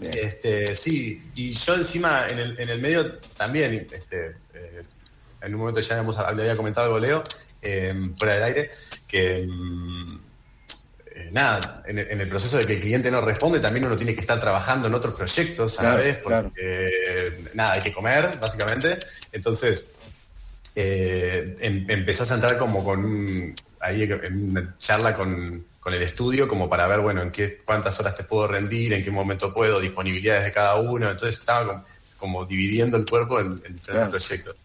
Este, 0.00 0.74
sí, 0.74 1.22
y 1.34 1.52
yo 1.52 1.74
encima 1.74 2.26
en 2.28 2.38
el, 2.38 2.58
en 2.58 2.68
el 2.70 2.80
medio 2.80 3.18
también, 3.36 3.86
este, 3.92 4.36
eh, 4.54 4.82
en 5.42 5.54
un 5.54 5.60
momento 5.60 5.80
ya 5.80 5.96
habíamos, 5.96 6.16
le 6.16 6.42
había 6.42 6.56
comentado 6.56 6.86
algo 6.86 6.98
Leo, 6.98 7.22
em, 7.60 8.14
fuera 8.16 8.34
del 8.34 8.42
aire, 8.42 8.70
que 9.06 9.46
mm, 9.46 10.20
eh, 11.14 11.30
nada, 11.32 11.82
en, 11.86 11.98
el 11.98 12.28
proceso 12.28 12.56
de 12.56 12.66
que 12.66 12.74
el 12.74 12.80
cliente 12.80 13.10
no 13.10 13.20
responde, 13.20 13.60
también 13.60 13.84
uno 13.84 13.96
tiene 13.96 14.14
que 14.14 14.20
estar 14.20 14.40
trabajando 14.40 14.88
en 14.88 14.94
otros 14.94 15.14
proyectos 15.14 15.78
a 15.78 15.82
la 15.82 15.96
vez, 15.96 16.16
porque 16.16 17.50
nada, 17.54 17.74
hay 17.74 17.82
que 17.82 17.92
comer, 17.92 18.38
básicamente. 18.40 18.98
Entonces, 19.32 19.94
eh, 20.74 21.56
em, 21.60 21.84
empezás 21.88 22.30
a 22.32 22.36
entrar 22.36 22.56
como 22.56 22.82
con 22.82 23.54
ahí 23.80 24.04
en 24.04 24.50
una 24.50 24.74
charla 24.78 25.14
con, 25.14 25.66
con, 25.80 25.92
el 25.92 26.02
estudio 26.02 26.48
como 26.48 26.68
para 26.68 26.86
ver, 26.86 27.00
bueno, 27.00 27.20
en 27.20 27.30
qué, 27.30 27.58
cuántas 27.64 27.98
horas 28.00 28.14
te 28.14 28.24
puedo 28.24 28.46
rendir, 28.46 28.92
en 28.92 29.04
qué 29.04 29.10
momento 29.10 29.52
puedo, 29.52 29.80
disponibilidades 29.80 30.44
de 30.44 30.52
cada 30.52 30.76
uno. 30.76 31.10
Entonces 31.10 31.40
estaba 31.40 31.84
como, 32.16 32.46
dividiendo 32.46 32.96
el 32.96 33.04
cuerpo 33.04 33.40
en, 33.40 33.56
diferentes 33.56 34.08
proyectos. 34.08 34.56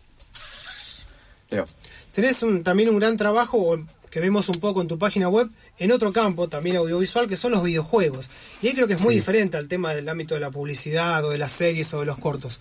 Tenés 2.13 2.43
también 2.63 2.89
un 2.89 2.99
gran 2.99 3.17
trabajo 3.17 3.77
que 4.17 4.21
vemos 4.21 4.49
un 4.49 4.59
poco 4.59 4.81
en 4.81 4.87
tu 4.87 4.97
página 4.97 5.29
web 5.29 5.47
en 5.77 5.91
otro 5.91 6.11
campo, 6.11 6.47
también 6.47 6.77
audiovisual, 6.77 7.27
que 7.27 7.37
son 7.37 7.51
los 7.51 7.61
videojuegos. 7.61 8.31
Y 8.63 8.67
ahí 8.67 8.73
creo 8.73 8.87
que 8.87 8.95
es 8.95 9.03
muy 9.03 9.13
diferente 9.13 9.57
al 9.57 9.67
tema 9.67 9.93
del 9.93 10.09
ámbito 10.09 10.33
de 10.33 10.39
la 10.41 10.49
publicidad 10.49 11.23
o 11.23 11.29
de 11.29 11.37
las 11.37 11.51
series 11.51 11.93
o 11.93 11.99
de 11.99 12.07
los 12.07 12.17
cortos. 12.17 12.59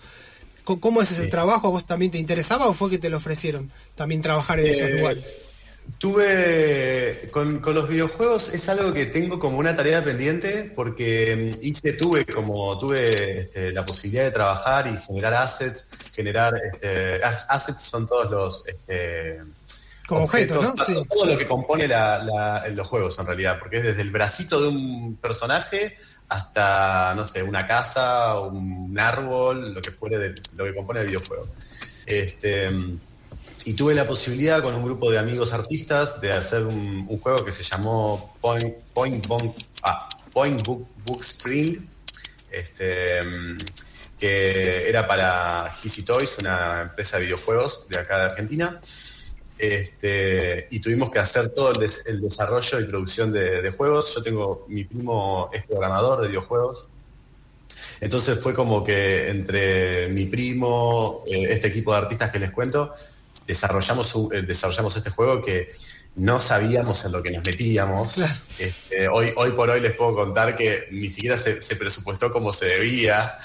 ¿Cómo 0.63 1.01
es 1.01 1.09
ese 1.09 1.29
trabajo? 1.29 1.67
¿A 1.67 1.71
vos 1.71 1.87
también 1.87 2.11
te 2.11 2.19
interesaba 2.19 2.67
o 2.67 2.75
fue 2.75 2.91
que 2.91 2.99
te 2.99 3.09
lo 3.09 3.17
ofrecieron 3.17 3.71
también 3.95 4.21
trabajar 4.21 4.59
en 4.59 4.67
esos 4.67 4.87
eh, 4.87 4.97
lugares? 4.97 5.23
Tuve, 5.97 7.27
con, 7.31 7.59
los 7.73 7.89
videojuegos 7.89 8.53
es 8.53 8.69
algo 8.69 8.93
que 8.93 9.07
tengo 9.07 9.39
como 9.39 9.57
una 9.57 9.75
tarea 9.75 10.03
pendiente 10.03 10.71
porque 10.75 11.51
mm, 11.55 11.65
hice, 11.65 11.93
tuve 11.93 12.23
como, 12.23 12.77
tuve 12.77 13.39
este, 13.39 13.71
la 13.71 13.83
posibilidad 13.83 14.25
de 14.25 14.31
trabajar 14.31 14.85
y 14.93 14.95
generar 14.95 15.33
assets, 15.33 15.89
generar, 16.13 16.53
este, 16.71 17.19
assets 17.23 17.81
son 17.81 18.05
todos 18.05 18.29
los... 18.29 18.67
Este, 18.67 19.39
como 20.07 20.23
objetos, 20.23 20.63
¿no? 20.63 20.73
Todo 20.73 21.25
lo 21.25 21.37
que 21.37 21.45
compone 21.45 21.87
los 21.87 22.87
juegos 22.87 23.19
en 23.19 23.25
realidad, 23.25 23.59
porque 23.59 23.77
es 23.77 23.83
desde 23.83 24.01
el 24.01 24.09
bracito 24.09 24.61
de 24.61 24.69
un 24.69 25.17
personaje 25.17 25.97
hasta, 26.29 27.13
no 27.15 27.25
sé, 27.25 27.43
una 27.43 27.67
casa, 27.67 28.39
un 28.39 28.97
árbol, 28.97 29.73
lo 29.73 29.81
que 29.81 29.91
fuere 29.91 30.17
de 30.17 30.35
lo 30.55 30.63
que 30.63 30.73
compone 30.73 31.01
el 31.01 31.07
videojuego. 31.07 31.47
Este, 32.05 32.69
y 33.65 33.73
tuve 33.73 33.93
la 33.93 34.07
posibilidad 34.07 34.61
con 34.61 34.73
un 34.75 34.83
grupo 34.83 35.11
de 35.11 35.19
amigos 35.19 35.51
artistas 35.51 36.21
de 36.21 36.31
hacer 36.31 36.63
un, 36.63 37.05
juego 37.19 37.43
que 37.43 37.51
se 37.51 37.63
llamó 37.63 38.33
Point, 38.39 38.75
Point, 38.93 39.27
ah, 39.83 40.07
Point 40.31 40.65
Book, 40.65 40.87
Book 41.05 41.19
Spring, 41.21 41.85
este, 42.49 43.23
que 44.17 44.87
era 44.87 45.05
para 45.05 45.69
Hissy 45.83 46.03
Toys, 46.03 46.37
una 46.39 46.83
empresa 46.83 47.17
de 47.17 47.25
videojuegos 47.25 47.89
de 47.89 47.99
acá 47.99 48.17
de 48.19 48.25
Argentina. 48.27 48.79
Este, 49.57 50.67
y 50.69 50.79
tuvimos 50.79 51.11
que 51.11 51.19
hacer 51.19 51.49
todo 51.49 51.71
el, 51.71 52.21
desarrollo 52.21 52.79
y 52.79 52.85
producción 52.85 53.31
de, 53.31 53.71
juegos. 53.71 54.13
Yo 54.15 54.23
tengo, 54.23 54.65
mi 54.67 54.83
primo 54.83 55.49
es 55.53 55.65
programador 55.65 56.21
de 56.21 56.27
videojuegos. 56.27 56.87
Entonces 57.99 58.39
fue 58.39 58.53
como 58.53 58.83
que 58.83 59.29
entre 59.29 60.09
mi 60.09 60.25
primo, 60.25 61.23
eh, 61.27 61.47
este 61.49 61.69
equipo 61.69 61.91
de 61.91 61.97
artistas 61.97 62.31
que 62.31 62.39
les 62.39 62.51
cuento, 62.51 62.93
desarrollamos, 63.47 64.15
eh, 64.31 64.43
desarrollamos 64.43 64.95
este 64.95 65.09
juego 65.09 65.41
que 65.41 65.69
no 66.17 66.39
sabíamos 66.39 67.05
en 67.05 67.11
lo 67.11 67.23
que 67.23 67.31
nos 67.31 67.45
metíamos. 67.45 68.21
Este, 68.57 69.07
hoy, 69.07 69.31
hoy 69.35 69.51
por 69.51 69.69
hoy 69.69 69.79
les 69.79 69.93
puedo 69.93 70.15
contar 70.15 70.55
que 70.55 70.87
ni 70.91 71.09
siquiera 71.09 71.37
se, 71.37 71.75
presupuestó 71.75 72.33
como 72.33 72.51
se 72.51 72.65
debía, 72.65 73.37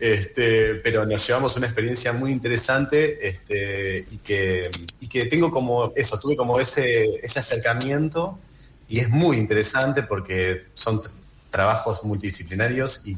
este, 0.00 0.74
pero 0.76 1.06
nos 1.06 1.24
llevamos 1.26 1.56
una 1.56 1.66
experiencia 1.66 2.12
muy 2.12 2.32
interesante 2.32 3.28
este, 3.28 4.06
y, 4.10 4.18
que, 4.18 4.70
y 5.00 5.06
que 5.06 5.26
tengo 5.26 5.52
como 5.52 5.92
eso, 5.94 6.18
tuve 6.18 6.36
como 6.36 6.58
ese, 6.58 7.04
ese 7.22 7.38
acercamiento 7.38 8.38
y 8.88 8.98
es 8.98 9.08
muy 9.08 9.36
interesante 9.36 10.02
porque 10.02 10.66
son 10.74 11.00
trabajos 11.50 12.02
multidisciplinarios 12.04 13.06
y 13.06 13.16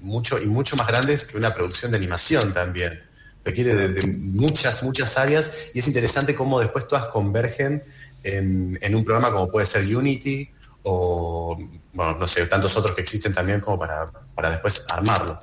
mucho, 0.00 0.38
y 0.38 0.46
mucho 0.46 0.76
más 0.76 0.86
grandes 0.86 1.26
que 1.26 1.36
una 1.36 1.54
producción 1.54 1.92
de 1.92 1.96
animación 1.96 2.52
también. 2.52 3.02
Requiere 3.44 3.74
de, 3.74 4.06
muchas, 4.06 4.82
muchas 4.82 5.16
áreas 5.16 5.70
y 5.72 5.78
es 5.78 5.88
interesante 5.88 6.34
cómo 6.34 6.60
después 6.60 6.86
todas 6.86 7.06
convergen 7.06 7.82
en, 8.22 8.94
un 8.94 9.04
programa 9.04 9.32
como 9.32 9.48
puede 9.50 9.66
ser 9.66 9.84
Unity 9.84 10.48
o, 10.82 11.56
bueno, 11.92 12.18
no 12.18 12.26
sé, 12.26 12.46
tantos 12.46 12.76
otros 12.76 12.94
que 12.94 13.02
existen 13.02 13.32
también 13.32 13.60
como 13.60 13.78
para, 13.78 14.10
para 14.34 14.50
después 14.50 14.86
armarlo. 14.90 15.38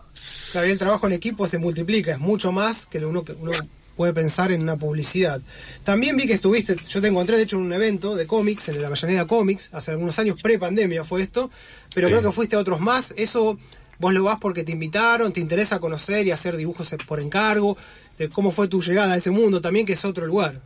Claro, 0.52 0.68
el 0.68 0.78
trabajo 0.78 1.08
en 1.08 1.14
equipo 1.14 1.48
se 1.48 1.58
multiplica, 1.58 2.14
es 2.14 2.20
mucho 2.20 2.52
más 2.52 2.86
que 2.86 3.00
lo 3.00 3.10
uno, 3.10 3.24
que 3.24 3.34
uno 3.34 3.52
puede 3.96 4.14
pensar 4.14 4.52
en 4.52 4.62
una 4.62 4.78
publicidad. 4.78 5.42
También 5.84 6.18
vi 6.18 6.28
que 6.28 6.34
estuviste, 6.34 6.76
yo 6.90 7.02
te 7.02 7.08
encontré 7.08 7.38
de 7.38 7.44
hecho 7.44 7.58
en 7.58 7.64
un 7.64 7.74
evento 7.74 8.16
de 8.16 8.28
cómics, 8.28 8.70
en 8.70 8.82
la 8.82 8.88
Avellaneda 8.88 9.26
Comics, 9.26 9.74
hace 9.74 9.92
algunos 9.92 10.18
años, 10.20 10.42
pre-pandemia 10.42 11.04
fue 11.04 11.22
esto, 11.22 11.50
pero 11.94 12.08
creo 12.08 12.22
que 12.22 12.32
fuiste 12.32 12.56
a 12.56 12.60
otros 12.60 12.80
más. 12.80 13.14
Eso 13.18 13.58
vos 14.00 14.14
lo 14.14 14.24
vas 14.24 14.40
porque 14.40 14.64
te 14.64 14.72
invitaron, 14.72 15.32
te 15.32 15.40
interesa 15.40 15.80
conocer 15.80 16.28
y 16.28 16.32
hacer 16.32 16.58
dibujos 16.58 16.94
por 17.08 17.20
encargo. 17.20 17.78
De 18.18 18.30
¿Cómo 18.30 18.52
fue 18.52 18.68
tu 18.68 18.82
llegada 18.82 19.14
a 19.14 19.18
ese 19.18 19.32
mundo 19.32 19.62
también, 19.62 19.86
que 19.86 19.94
es 19.94 20.06
otro 20.06 20.26
lugar? 20.26 20.62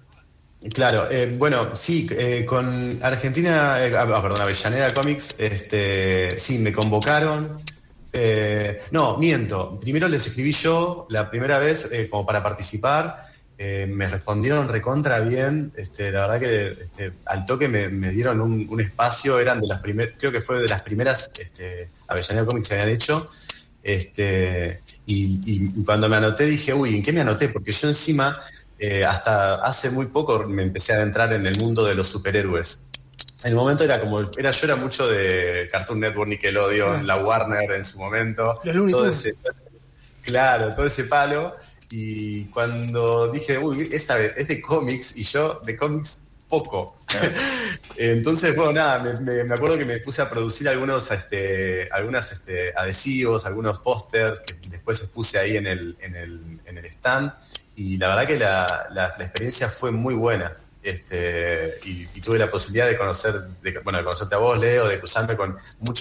Claro, 0.67 1.09
eh, 1.09 1.35
bueno, 1.37 1.73
sí, 1.73 2.05
eh, 2.11 2.45
con 2.45 2.99
Argentina, 3.01 3.77
eh, 3.85 3.95
ah, 3.95 4.21
perdón, 4.21 4.41
Avellaneda 4.41 4.93
Comics, 4.93 5.39
este, 5.39 6.37
sí, 6.37 6.59
me 6.59 6.73
convocaron. 6.73 7.57
no, 8.91 9.17
miento. 9.17 9.79
Primero 9.79 10.09
les 10.09 10.27
escribí 10.27 10.51
yo 10.51 11.07
la 11.09 11.29
primera 11.29 11.59
vez 11.59 11.89
como 12.09 12.25
para 12.25 12.43
participar. 12.43 13.29
me 13.57 14.07
respondieron 14.09 14.67
recontra 14.67 15.21
bien. 15.21 15.71
Este, 15.77 16.11
la 16.11 16.27
verdad 16.27 16.39
que 16.39 16.83
este, 16.83 17.13
al 17.25 17.45
toque 17.45 17.69
me, 17.69 17.87
dieron 18.11 18.41
un, 18.41 18.81
espacio. 18.81 19.39
Eran 19.39 19.61
de 19.61 19.67
las 19.67 19.79
primeras, 19.79 20.15
creo 20.17 20.31
que 20.31 20.41
fue 20.41 20.59
de 20.59 20.67
las 20.67 20.81
primeras 20.81 21.39
este, 21.39 21.89
Avellaneda 22.07 22.45
Comics 22.45 22.67
que 22.67 22.73
habían 22.73 22.89
hecho. 22.89 23.29
Este, 23.81 24.81
y, 25.05 25.39
y 25.45 25.83
cuando 25.85 26.09
me 26.09 26.17
anoté 26.17 26.45
dije, 26.45 26.73
uy, 26.73 26.97
¿en 26.97 27.03
qué 27.03 27.13
me 27.13 27.21
anoté? 27.21 27.47
Porque 27.47 27.71
yo 27.71 27.87
encima 27.87 28.37
eh, 28.79 29.03
hasta 29.03 29.55
hace 29.55 29.89
muy 29.89 30.07
poco 30.07 30.45
me 30.47 30.63
empecé 30.63 30.93
a 30.93 30.95
adentrar 30.97 31.33
en 31.33 31.45
el 31.45 31.57
mundo 31.59 31.83
de 31.83 31.95
los 31.95 32.07
superhéroes. 32.07 32.87
En 33.43 33.51
el 33.51 33.55
momento 33.55 33.83
era 33.83 33.99
como, 33.99 34.19
era, 34.37 34.51
yo 34.51 34.65
era 34.65 34.75
mucho 34.75 35.07
de 35.07 35.67
Cartoon 35.71 35.99
Network, 35.99 36.29
Nickelodeon, 36.29 37.05
la 37.05 37.17
Warner 37.17 37.71
en 37.71 37.83
su 37.83 37.99
momento. 37.99 38.59
todo 38.89 39.07
ese, 39.07 39.35
claro, 40.23 40.73
todo 40.73 40.85
ese 40.85 41.05
palo. 41.05 41.55
Y 41.91 42.45
cuando 42.45 43.31
dije, 43.31 43.57
uy, 43.57 43.89
esa 43.91 44.19
es 44.19 44.47
de 44.47 44.61
cómics, 44.61 45.17
y 45.17 45.23
yo 45.23 45.59
de 45.65 45.75
cómics 45.75 46.29
poco. 46.47 46.98
Entonces, 47.97 48.55
bueno, 48.55 48.73
nada, 48.73 49.19
me, 49.19 49.53
acuerdo 49.53 49.77
que 49.77 49.85
me 49.85 49.99
puse 49.99 50.21
a 50.21 50.29
producir 50.29 50.69
algunos 50.69 51.11
este, 51.11 51.89
algunas, 51.91 52.31
este, 52.31 52.73
adhesivos, 52.75 53.45
algunos 53.45 53.79
pósters 53.79 54.39
que 54.39 54.69
después 54.69 55.01
puse 55.13 55.37
ahí 55.37 55.57
en 55.57 55.67
el, 55.67 55.97
en 56.01 56.15
el, 56.15 56.59
en 56.65 56.77
el 56.77 56.85
stand 56.85 57.33
y 57.79 57.97
la 57.97 58.09
verdad 58.09 58.27
que 58.27 58.37
la, 58.37 59.15
experiencia 59.19 59.69
fue 59.69 59.91
muy 59.91 60.13
buena. 60.13 60.51
Este, 60.83 61.79
y, 61.85 62.05
tuve 62.21 62.37
la 62.37 62.49
posibilidad 62.49 62.87
de 62.87 62.97
conocer, 62.97 63.47
de, 63.61 63.79
bueno, 63.79 63.99
de 63.99 64.03
conocerte 64.03 64.35
a 64.35 64.37
vos, 64.37 64.59
Leo, 64.59 64.87
de 64.87 64.99
cruzarme 64.99 65.37
con... 65.37 65.55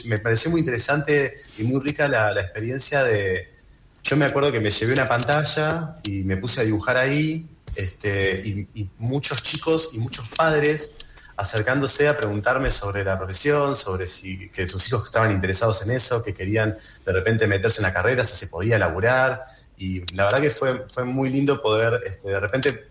me 0.06 0.18
pareció 0.18 0.50
muy 0.50 0.60
interesante 0.60 1.40
y 1.56 1.62
muy 1.62 1.80
rica 1.80 2.08
la, 2.08 2.32
experiencia 2.32 3.04
de... 3.04 3.54
Yo 4.02 4.16
me 4.16 4.24
acuerdo 4.24 4.50
que 4.50 4.58
me 4.58 4.70
llevé 4.70 4.92
una 4.92 5.08
pantalla 5.08 5.96
y 6.02 6.22
me 6.22 6.36
puse 6.36 6.60
a 6.60 6.64
dibujar 6.64 6.96
ahí, 6.96 7.46
este, 7.76 8.42
y, 8.44 8.90
muchos 8.98 9.44
chicos 9.44 9.90
y 9.92 9.98
muchos 9.98 10.28
padres 10.28 10.96
acercándose 11.38 12.08
a 12.08 12.16
preguntarme 12.16 12.68
sobre 12.68 13.04
la 13.04 13.16
profesión, 13.16 13.76
sobre 13.76 14.08
si 14.08 14.48
que 14.48 14.66
sus 14.66 14.88
hijos 14.88 15.04
estaban 15.04 15.30
interesados 15.30 15.80
en 15.82 15.92
eso, 15.92 16.20
que 16.22 16.34
querían 16.34 16.76
de 17.06 17.12
repente 17.12 17.46
meterse 17.46 17.78
en 17.78 17.84
la 17.84 17.92
carrera, 17.92 18.24
si 18.24 18.36
se 18.36 18.48
podía 18.48 18.76
laburar. 18.76 19.44
Y 19.76 20.00
la 20.16 20.24
verdad 20.24 20.40
que 20.40 20.50
fue, 20.50 20.88
fue 20.88 21.04
muy 21.04 21.30
lindo 21.30 21.62
poder 21.62 22.02
este, 22.04 22.30
de 22.30 22.40
repente 22.40 22.88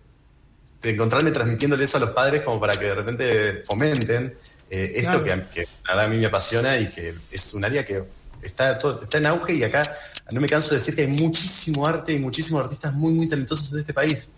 encontrarme 0.82 1.32
transmitiéndole 1.32 1.84
eso 1.84 1.98
a 1.98 2.00
los 2.00 2.12
padres 2.12 2.42
como 2.42 2.58
para 2.58 2.76
que 2.76 2.86
de 2.86 2.96
repente 2.96 3.64
fomenten 3.66 4.38
eh, 4.70 4.94
esto 4.96 5.22
que, 5.22 5.44
que, 5.54 5.68
a 5.86 6.08
mí 6.08 6.18
me 6.18 6.28
apasiona 6.28 6.78
y 6.78 6.90
que 6.90 7.16
es 7.30 7.54
un 7.54 7.66
área 7.66 7.86
que 7.86 8.06
está, 8.42 8.80
está 9.02 9.18
en 9.18 9.26
auge 9.26 9.56
y 9.56 9.64
acá 9.64 9.84
no 10.32 10.40
me 10.40 10.48
canso 10.48 10.70
de 10.70 10.78
decir 10.78 10.96
que 10.96 11.02
hay 11.02 11.08
muchísimo 11.08 11.86
arte 11.86 12.14
y 12.14 12.20
muchísimos 12.20 12.64
artistas 12.64 12.94
muy, 12.94 13.12
muy 13.12 13.28
talentosos 13.28 13.74
en 13.74 13.80
este 13.80 13.94
país. 13.94 14.32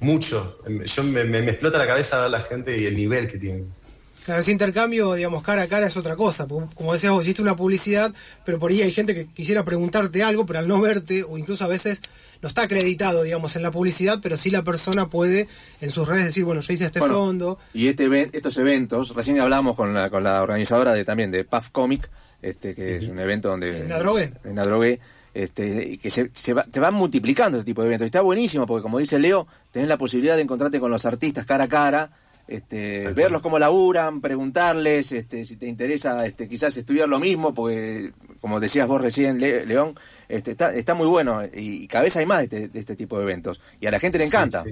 Mucho. 0.00 0.58
Yo 0.86 1.04
me, 1.04 1.24
me, 1.24 1.42
me 1.42 1.50
explota 1.50 1.78
la 1.78 1.86
cabeza 1.86 2.24
a 2.24 2.28
la 2.28 2.40
gente 2.40 2.76
y 2.80 2.86
el 2.86 2.96
nivel 2.96 3.28
que 3.28 3.38
tienen. 3.38 3.80
Claro, 4.24 4.42
ese 4.42 4.52
intercambio, 4.52 5.14
digamos, 5.14 5.42
cara 5.42 5.62
a 5.62 5.66
cara 5.66 5.86
es 5.86 5.96
otra 5.96 6.14
cosa. 6.14 6.46
Como 6.46 6.92
decías 6.92 7.12
vos, 7.12 7.24
hiciste 7.24 7.42
una 7.42 7.56
publicidad, 7.56 8.14
pero 8.44 8.58
por 8.58 8.70
ahí 8.70 8.82
hay 8.82 8.92
gente 8.92 9.14
que 9.14 9.26
quisiera 9.26 9.64
preguntarte 9.64 10.22
algo, 10.22 10.44
pero 10.44 10.58
al 10.58 10.68
no 10.68 10.80
verte, 10.80 11.24
o 11.24 11.38
incluso 11.38 11.64
a 11.64 11.68
veces 11.68 12.00
no 12.42 12.48
está 12.48 12.62
acreditado, 12.62 13.22
digamos, 13.22 13.56
en 13.56 13.62
la 13.62 13.70
publicidad, 13.70 14.20
pero 14.22 14.36
sí 14.36 14.50
la 14.50 14.62
persona 14.62 15.08
puede 15.08 15.48
en 15.80 15.90
sus 15.90 16.06
redes 16.06 16.26
decir, 16.26 16.44
bueno, 16.44 16.60
yo 16.60 16.72
hice 16.72 16.86
este 16.86 17.00
fondo. 17.00 17.58
Y 17.72 17.88
este 17.88 18.30
estos 18.32 18.56
eventos, 18.58 19.14
recién 19.14 19.40
hablamos 19.40 19.74
con 19.74 19.94
la, 19.94 20.10
con 20.10 20.22
la 20.22 20.42
organizadora 20.42 20.92
de 20.92 21.04
también 21.04 21.30
de 21.30 21.44
Puff 21.44 21.70
Comic, 21.70 22.10
este, 22.42 22.74
que 22.74 22.96
es 22.96 23.08
un 23.08 23.18
evento 23.18 23.48
donde... 23.48 23.80
En 23.80 23.88
la 23.88 23.98
drogue. 23.98 24.32
En 24.44 24.56
la 24.56 24.62
drogue. 24.62 25.00
Este, 25.32 25.98
que 25.98 26.10
se, 26.10 26.28
te 26.28 26.80
van 26.80 26.94
multiplicando 26.94 27.58
este 27.58 27.70
tipo 27.70 27.82
de 27.82 27.88
eventos. 27.88 28.06
está 28.06 28.20
buenísimo 28.20 28.66
porque, 28.66 28.82
como 28.82 28.98
dice 28.98 29.18
Leo, 29.18 29.46
tenés 29.70 29.88
la 29.88 29.96
posibilidad 29.96 30.34
de 30.34 30.42
encontrarte 30.42 30.80
con 30.80 30.90
los 30.90 31.06
artistas 31.06 31.46
cara 31.46 31.64
a 31.64 31.68
cara, 31.68 32.10
este, 32.48 33.12
verlos 33.12 33.40
cómo 33.42 33.58
laburan, 33.58 34.20
preguntarles 34.20 35.12
este, 35.12 35.44
si 35.44 35.56
te 35.56 35.68
interesa 35.68 36.26
este, 36.26 36.48
quizás 36.48 36.76
estudiar 36.76 37.08
lo 37.08 37.20
mismo, 37.20 37.54
porque 37.54 38.10
como 38.40 38.58
decías 38.58 38.88
vos 38.88 39.00
recién, 39.00 39.38
León, 39.38 39.94
este, 40.28 40.50
está, 40.50 40.74
está 40.74 40.94
muy 40.94 41.06
bueno 41.06 41.42
y, 41.54 41.86
cada 41.86 42.02
vez 42.04 42.16
hay 42.16 42.26
más 42.26 42.50
de 42.50 42.64
este, 42.64 42.78
este, 42.78 42.96
tipo 42.96 43.16
de 43.18 43.22
eventos 43.22 43.60
y 43.80 43.86
a 43.86 43.92
la 43.92 44.00
gente 44.00 44.18
le 44.18 44.24
encanta. 44.24 44.64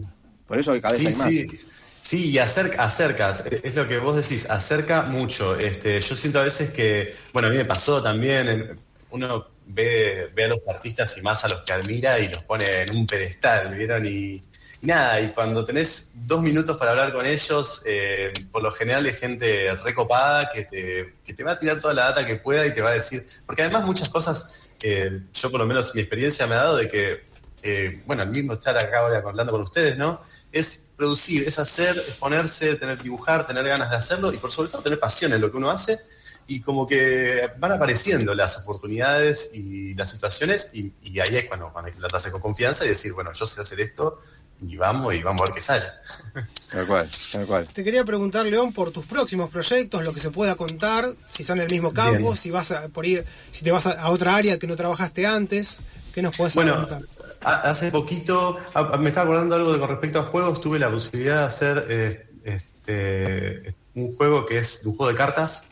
Por 0.49 0.59
eso 0.59 0.73
cada 0.81 0.97
vez 0.97 1.07
hay 1.07 1.15
más. 1.15 1.29
Sí. 1.29 1.47
Sí, 2.01 2.31
y 2.31 2.39
acerca, 2.39 2.85
acerca, 2.85 3.45
es 3.51 3.77
lo 3.77 3.87
que 3.87 3.99
vos 3.99 4.17
decís, 4.17 4.49
acerca 4.49 5.03
mucho. 5.03 5.59
Este, 5.59 6.01
yo 6.01 6.17
siento 6.17 6.39
a 6.39 6.45
veces 6.45 6.71
que, 6.71 7.13
bueno, 7.35 7.49
a 7.49 7.51
mí 7.51 7.59
me 7.59 7.67
pasó 7.67 8.03
también, 8.03 8.79
uno 9.11 9.47
ve, 9.69 10.31
ve 10.35 10.45
a 10.45 10.49
los 10.49 10.63
artistas 10.69 11.17
y 11.19 11.23
más 11.23 11.45
a 11.45 11.49
los 11.49 11.61
que 11.63 11.73
admira 11.73 12.19
y 12.19 12.29
los 12.29 12.43
pone 12.45 12.65
en 12.83 12.97
un 12.97 13.07
pedestal, 13.07 13.75
¿vieron? 13.75 14.05
Y, 14.07 14.43
nada, 14.83 15.21
y 15.21 15.29
cuando 15.31 15.65
tenés 15.65 16.13
dos 16.27 16.43
minutos 16.43 16.77
para 16.77 16.93
hablar 16.93 17.13
con 17.13 17.27
ellos, 17.27 17.83
eh, 17.87 18.33
por 18.51 18.63
lo 18.63 18.71
general 18.71 19.07
es 19.07 19.19
gente 19.19 19.75
recopada 19.77 20.51
que 20.53 20.65
te, 20.65 21.15
que 21.25 21.35
te 21.35 21.45
va 21.45 21.53
a 21.53 21.59
tirar 21.59 21.79
toda 21.79 21.95
la 21.95 22.05
data 22.05 22.27
que 22.27 22.37
pueda 22.37 22.67
y 22.67 22.75
te 22.75 22.83
va 22.83 22.91
a 22.91 22.95
decir, 22.95 23.23
porque 23.47 23.63
además 23.63 23.85
muchas 23.85 24.09
cosas, 24.09 24.75
eh, 24.83 25.21
yo 25.33 25.51
por 25.51 25.61
lo 25.61 25.67
menos 25.67 25.95
mi 25.95 26.01
experiencia 26.01 26.47
me 26.47 26.55
ha 26.55 26.59
dado 26.59 26.77
de 26.77 26.89
que, 26.89 27.29
eh, 27.63 28.03
bueno, 28.07 28.23
el 28.23 28.31
mismo 28.31 28.55
estar 28.55 28.77
acá 28.79 29.01
ahora 29.01 29.19
hablando 29.19 29.53
con 29.53 29.63
ustedes, 29.63 29.97
¿no? 29.97 30.21
es 30.53 30.93
producir, 30.97 31.47
es 31.47 31.59
hacer, 31.59 32.03
es 32.09 32.15
ponerse, 32.15 32.75
tener 32.77 33.03
dibujar, 33.03 33.47
tener 33.47 33.67
ganas 33.69 33.91
de 33.91 33.97
hacerlo 33.97 34.33
y 34.33 34.39
por 34.39 34.51
sobre 34.51 34.71
todo 34.71 34.83
tener 34.83 34.99
pasión 34.99 35.33
en 35.33 35.41
lo 35.41 35.51
que 35.51 35.57
uno 35.59 35.71
hace 35.71 35.99
y 36.49 36.61
como 36.61 36.87
que 36.87 37.51
van 37.59 37.73
apareciendo 37.73 38.35
las 38.35 38.59
oportunidades 38.59 39.55
y 39.55 39.95
las 39.95 40.11
situaciones 40.11 40.71
y, 40.75 40.93
ahí 41.21 41.37
es 41.37 41.45
cuando, 41.45 41.71
cuando 41.73 41.91
la 42.01 42.09
haces 42.13 42.33
con 42.33 42.41
confianza 42.41 42.87
y 42.87 42.89
decir, 42.89 43.13
bueno, 43.13 43.33
yo 43.33 43.47
sé 43.47 43.61
hacer 43.61 43.81
esto 43.81 44.21
y 44.61 44.77
vamos 44.77 45.15
y 45.15 45.23
vamos 45.23 45.43
a 45.43 45.45
ver 45.45 45.55
qué 45.55 45.61
sale. 45.61 45.85
Tal 46.71 46.87
cual, 46.87 47.09
tal 47.33 47.47
cual. 47.47 47.67
Te 47.69 47.83
quería 47.83 48.05
preguntar, 48.05 48.45
León, 48.45 48.75
por 48.75 48.91
tus 48.91 49.07
próximos 49.07 49.49
proyectos, 49.49 50.05
lo 50.05 50.13
que 50.13 50.21
se 50.21 50.31
pueda 50.31 50.55
contar, 50.55 51.15
si 51.33 51.43
son 51.43 51.59
en 51.59 51.65
el 51.65 51.71
mismo 51.71 51.95
campo, 51.95 52.37
si 52.37 52.51
vas 52.51 52.73
a 52.73 52.89
por 52.89 53.07
ir, 53.07 53.25
si 53.53 53.65
te 53.65 53.71
vas 53.71 53.87
a, 53.87 54.11
otra 54.11 54.37
área 54.37 54.59
que 54.59 54.67
no 54.67 54.77
trabajaste 54.77 55.27
antes, 55.27 55.81
¿qué 56.13 56.21
nos 56.21 56.37
puedes 56.37 56.55
bueno, 56.55 56.87
Hace 57.41 57.91
poquito, 57.91 58.59
me 58.99 59.09
estaba 59.09 59.25
acordando 59.25 59.55
algo 59.55 59.73
de 59.73 59.79
con 59.79 59.89
respecto 59.89 60.21
a 60.21 60.25
juegos, 60.25 60.61
tuve 60.61 60.79
la 60.79 60.91
posibilidad 60.91 61.41
de 61.41 61.47
hacer 61.47 61.87
eh, 61.89 62.27
este, 62.45 63.75
un 63.95 64.15
juego 64.15 64.45
que 64.45 64.59
es 64.59 64.83
un 64.85 64.95
juego 64.95 65.11
de 65.11 65.17
cartas, 65.17 65.71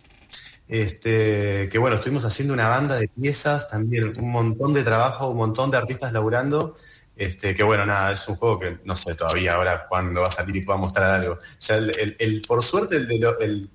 este, 0.69 1.69
que 1.69 1.79
bueno, 1.79 1.97
estuvimos 1.97 2.25
haciendo 2.25 2.55
una 2.55 2.69
banda 2.69 2.97
de 2.97 3.09
piezas, 3.09 3.71
también 3.71 4.15
un 4.19 4.31
montón 4.31 4.73
de 4.73 4.83
trabajo, 4.83 5.29
un 5.29 5.37
montón 5.37 5.71
de 5.71 5.77
artistas 5.77 6.13
laburando, 6.13 6.75
este, 7.17 7.55
que 7.55 7.63
bueno, 7.63 7.87
nada, 7.87 8.13
es 8.13 8.29
un 8.29 8.37
juego 8.37 8.59
que 8.59 8.79
no 8.85 8.95
sé 8.95 9.15
todavía 9.15 9.55
ahora 9.55 9.87
cuándo 9.89 10.21
va 10.21 10.29
a 10.29 10.31
salir 10.31 10.57
y 10.57 10.61
pueda 10.61 10.79
mostrar 10.79 11.11
algo. 11.13 11.39
El, 12.19 12.43
por 12.47 12.63
suerte 12.63 13.01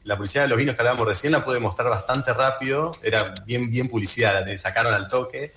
la 0.03 0.15
publicidad 0.15 0.43
de 0.43 0.49
los 0.49 0.57
vinos 0.57 0.75
que 0.75 0.81
hablábamos 0.81 1.07
recién 1.07 1.31
la 1.31 1.43
pude 1.43 1.59
mostrar 1.59 1.89
bastante 1.89 2.33
rápido, 2.33 2.91
era 3.03 3.33
bien, 3.45 3.71
bien 3.71 3.87
publicidad, 3.87 4.45
la 4.45 4.57
sacaron 4.59 4.93
al 4.93 5.07
toque. 5.07 5.53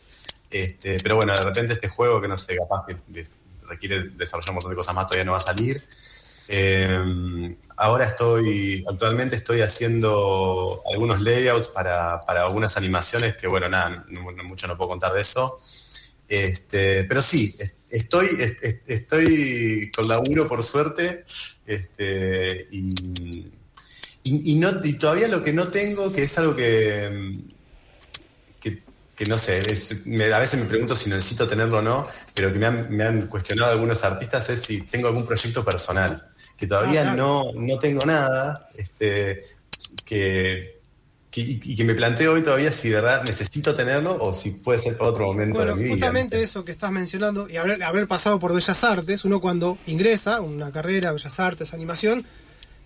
Este, 0.51 0.99
pero 1.03 1.17
bueno, 1.17 1.35
de 1.35 1.41
repente 1.43 1.75
este 1.75 1.89
juego 1.89 2.23
que 2.23 2.29
no 2.29 2.39
sé, 2.39 2.57
capaz 2.57 2.87
que 2.87 2.97
requiere 3.67 4.05
desarrollar 4.11 4.51
un 4.51 4.55
montón 4.55 4.71
de 4.71 4.77
cosas 4.77 4.95
más, 4.95 5.07
todavía 5.07 5.25
no 5.25 5.33
va 5.33 5.39
a 5.39 5.43
salir. 5.43 5.85
Eh, 6.49 7.57
ahora 7.77 8.07
estoy, 8.07 8.85
actualmente 8.89 9.37
estoy 9.37 9.63
haciendo 9.63 10.83
algunos 10.91 11.21
layouts 11.23 11.69
para, 11.69 12.17
algunas 12.17 12.77
animaciones 12.77 13.37
que, 13.37 13.49
bueno, 13.49 13.69
nada, 13.69 14.05
mucho 14.45 14.67
no 14.67 14.77
puedo 14.77 14.91
contar 14.91 15.13
de 15.13 15.21
eso. 15.21 15.57
Este, 16.29 17.05
pero 17.05 17.23
sí, 17.23 17.55
estoy, 17.91 18.29
estoy 18.87 19.91
con 19.95 20.09
laburo 20.09 20.49
por 20.49 20.63
suerte 20.63 21.25
este, 21.67 22.67
y, 22.71 24.55
no, 24.57 24.81
y 24.83 24.95
todavía 24.95 25.29
lo 25.29 25.43
que 25.43 25.53
no 25.53 25.69
tengo, 25.69 26.11
que 26.13 26.23
es 26.23 26.39
algo 26.39 26.57
que, 26.57 27.45
que 29.17 29.27
no 29.27 29.39
sé, 29.39 29.59
a 29.59 30.39
veces 30.39 30.61
me 30.61 30.67
pregunto 30.67 30.97
si 30.97 31.09
necesito 31.09 31.47
tenerlo 31.47 31.79
o 31.79 31.83
no, 31.83 32.07
pero 32.35 32.53
que 32.53 32.59
me 32.59 33.05
han, 33.05 33.27
cuestionado 33.29 33.73
algunos 33.73 34.03
artistas 34.03 34.51
es 34.51 34.63
si 34.63 34.83
tengo 34.83 35.09
algún 35.09 35.25
proyecto 35.25 35.65
personal, 35.65 36.33
que 36.57 36.67
todavía 36.67 37.11
ah, 37.11 37.15
no, 37.15 37.53
no 37.55 37.79
tengo 37.79 38.05
nada, 38.05 38.69
este, 38.77 39.45
que, 40.05 40.81
y 41.37 41.75
que 41.75 41.85
me 41.85 41.95
planteo 41.95 42.35
hoy 42.35 42.43
todavía 42.43 42.71
si 42.71 42.91
de 42.91 42.97
verdad 42.97 43.25
necesito 43.25 43.75
tenerlo 43.75 44.17
o 44.21 44.33
si 44.33 44.53
puede 44.53 44.79
ser 44.79 44.97
otro 45.01 45.27
momento 45.27 45.65
de 45.65 45.75
mi 45.75 45.85
vida. 45.85 45.93
Justamente 45.95 46.43
eso 46.43 46.65
que 46.65 46.73
estás 46.73 46.93
mencionando 46.93 47.49
y 47.49 47.57
haber, 47.57 47.83
haber 47.83 48.07
pasado 48.07 48.39
por 48.39 48.55
Bellas 48.55 48.85
Artes, 48.85 49.25
uno 49.25 49.41
cuando 49.41 49.77
ingresa 49.87 50.41
una 50.41 50.71
carrera, 50.71 51.13
Bellas 51.13 51.41
Artes, 51.41 51.75
animación, 51.75 52.25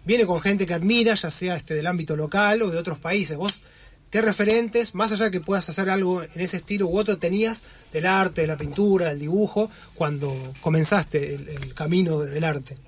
viene 0.05 0.27
con 0.27 0.41
gente 0.41 0.67
que 0.67 0.75
admira, 0.75 1.15
ya 1.15 1.31
sea 1.31 1.57
este 1.57 1.75
del 1.75 1.87
ámbito 1.87 2.17
local 2.17 2.63
o 2.63 2.71
de 2.71 2.79
otros 2.79 2.99
países. 2.99 3.37
Vos 3.37 3.63
¿Qué 4.11 4.23
referentes, 4.23 4.95
más 4.95 5.13
allá 5.13 5.27
de 5.27 5.31
que 5.33 5.41
puedas 5.41 5.69
hacer 5.69 5.91
algo 5.91 6.23
en 6.23 6.41
ese 6.41 6.57
estilo 6.59 6.89
u 6.89 6.99
otro, 6.99 7.19
tenías 7.19 7.63
del 7.93 8.07
arte, 8.07 8.41
de 8.41 8.47
la 8.47 8.57
pintura, 8.57 9.11
del 9.11 9.19
dibujo, 9.19 9.71
cuando 9.95 10.35
comenzaste 10.63 11.35
el, 11.35 11.75
camino 11.75 12.21
del 12.21 12.45
arte? 12.45 12.79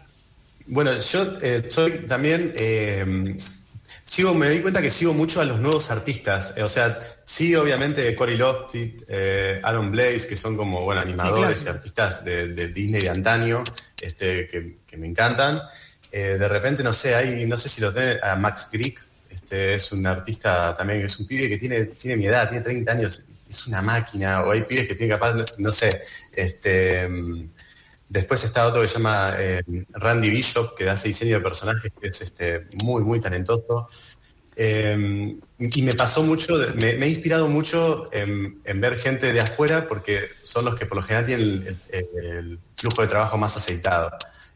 Bueno, 0.71 0.97
yo 0.97 1.37
eh, 1.43 1.65
soy 1.69 2.07
también, 2.07 2.53
eh, 2.57 3.35
sigo, 4.05 4.35
me 4.35 4.49
di 4.51 4.61
cuenta 4.61 4.81
que 4.81 4.93
sigo 4.93 5.13
mucho 5.13 5.41
a 5.41 5.45
los 5.45 5.59
nuevos 5.59 5.91
artistas. 5.91 6.55
o 6.63 6.69
sea, 6.69 6.97
sí, 7.25 7.57
obviamente, 7.57 8.15
Cory 8.15 8.37
Loftit, 8.37 9.03
eh, 9.09 9.61
Aaron 9.65 9.91
Blaze, 9.91 10.29
que 10.29 10.37
son 10.37 10.57
como, 10.57 10.83
bueno, 10.83 11.01
animadores 11.01 11.65
y 11.65 11.69
artistas 11.69 12.25
de, 12.25 12.69
Disney 12.69 13.03
de 13.03 13.09
antaño, 13.09 13.65
este, 14.01 14.47
que, 14.47 14.97
me 14.97 15.09
encantan. 15.09 15.61
de 16.13 16.49
repente, 16.49 16.85
no 16.85 16.93
sé, 16.93 17.17
hay, 17.17 17.47
no 17.47 17.59
sé 17.59 17.69
si 17.69 17.81
lo 17.81 17.93
tiene 17.93 18.21
a 18.23 18.37
Max 18.37 18.69
Greek, 18.73 19.05
este, 19.29 19.75
es 19.75 19.91
un 19.91 20.07
artista 20.07 20.73
también, 20.73 21.05
es 21.05 21.19
un 21.19 21.27
pibe 21.27 21.49
que 21.49 21.59
tiene, 21.59 21.87
tiene 21.87 22.17
mi 22.17 22.27
edad, 22.27 22.49
tiene 22.49 22.63
30 22.63 22.93
años, 22.93 23.29
es 23.49 23.67
una 23.67 23.83
máquina, 23.83 24.43
o 24.45 24.53
hay 24.53 24.63
pibes 24.63 24.87
que 24.87 24.95
tienen 24.95 25.19
capaz, 25.19 25.35
no 25.59 25.73
sé, 25.73 26.01
este, 26.33 27.09
después 28.11 28.45
está 28.45 28.67
otro 28.67 28.83
que 28.83 28.89
se 28.89 28.95
llama 28.95 29.35
eh, 29.39 29.63
Randy 29.93 30.29
Bishop, 30.31 30.77
que 30.77 30.91
hace 30.91 31.09
diseño 31.09 31.37
de 31.37 31.43
personajes, 31.43 31.91
que 31.99 32.09
es 32.09 32.21
este, 32.21 32.67
muy, 32.83 33.03
muy 33.03 33.21
talentoso. 33.21 33.89
Em, 34.57 35.41
y 35.59 35.83
me 35.83 35.95
pasó 35.95 36.23
mucho, 36.23 36.55
me, 36.75 36.91
he 36.91 37.09
inspirado 37.09 37.49
mucho 37.49 38.11
en, 38.13 38.61
ver 38.81 38.97
gente 38.97 39.33
de 39.33 39.41
afuera 39.41 39.89
porque 39.89 40.29
son 40.43 40.65
los 40.65 40.75
que 40.75 40.87
por 40.87 40.97
lo 40.99 41.03
general 41.03 41.25
tienen 41.25 41.79
el, 41.93 42.59
flujo 42.75 43.01
de 43.01 43.09
trabajo 43.09 43.39
más 43.39 43.57
aceitado. 43.57 44.11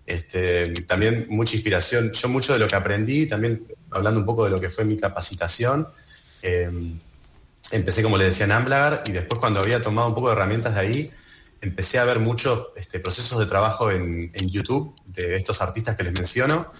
Este, 0.04 0.72
también 0.86 1.26
mucha 1.30 1.54
inspiración. 1.54 2.12
Yo 2.12 2.28
mucho 2.28 2.52
de 2.52 2.58
lo 2.58 2.66
que 2.66 2.74
aprendí, 2.74 3.26
también 3.26 3.66
hablando 3.90 4.18
un 4.18 4.26
poco 4.26 4.44
de 4.44 4.50
lo 4.50 4.60
que 4.60 4.68
fue 4.68 4.84
mi 4.84 4.96
capacitación, 4.96 5.88
eh, 6.42 6.70
empecé, 7.70 8.02
como 8.02 8.18
le 8.18 8.24
decía, 8.24 8.46
en 8.46 8.52
Amblagar 8.52 9.04
y 9.06 9.12
después 9.12 9.38
cuando 9.38 9.60
había 9.60 9.80
tomado 9.80 10.08
un 10.08 10.14
poco 10.14 10.28
de 10.28 10.34
herramientas 10.34 10.74
de 10.74 10.80
ahí, 10.80 11.10
empecé 11.64 11.98
a 11.98 12.04
ver 12.04 12.20
muchos 12.20 12.68
este, 12.76 13.00
procesos 13.00 13.38
de 13.38 13.46
trabajo 13.46 13.90
en, 13.90 14.30
YouTube 14.48 14.94
de 15.06 15.36
estos 15.36 15.60
artistas 15.62 15.96
que 15.96 16.04
les 16.04 16.12
menciono, 16.12 16.70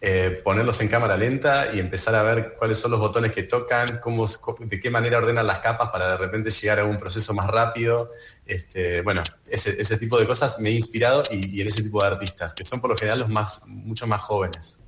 eh, 0.00 0.40
ponerlos 0.42 0.80
en 0.80 0.88
cámara 0.88 1.16
lenta 1.16 1.68
y 1.72 1.78
empezar 1.78 2.14
a 2.16 2.22
ver 2.22 2.56
cuáles 2.58 2.78
son 2.78 2.90
los 2.90 2.98
botones 2.98 3.32
que 3.32 3.44
tocan, 3.44 4.00
cómo, 4.02 4.26
de 4.58 4.80
qué 4.80 4.90
manera 4.90 5.18
ordenan 5.18 5.46
las 5.46 5.60
capas 5.60 5.90
para 5.90 6.10
de 6.10 6.16
repente 6.16 6.50
llegar 6.50 6.80
a 6.80 6.84
un 6.84 6.98
proceso 6.98 7.32
más 7.34 7.48
rápido. 7.48 8.10
Este, 8.44 9.00
bueno, 9.02 9.22
ese, 9.48 9.96
tipo 9.96 10.18
de 10.18 10.26
cosas 10.26 10.58
me 10.58 10.70
he 10.70 10.72
inspirado 10.72 11.22
y, 11.30 11.56
y, 11.56 11.60
en 11.60 11.68
ese 11.68 11.84
tipo 11.84 12.00
de 12.02 12.08
artistas, 12.08 12.54
que 12.54 12.64
son 12.64 12.80
por 12.80 12.90
lo 12.90 12.96
general 12.96 13.20
los 13.20 13.28
más, 13.28 13.62
mucho 13.68 14.08
más 14.08 14.20
jóvenes. 14.22 14.82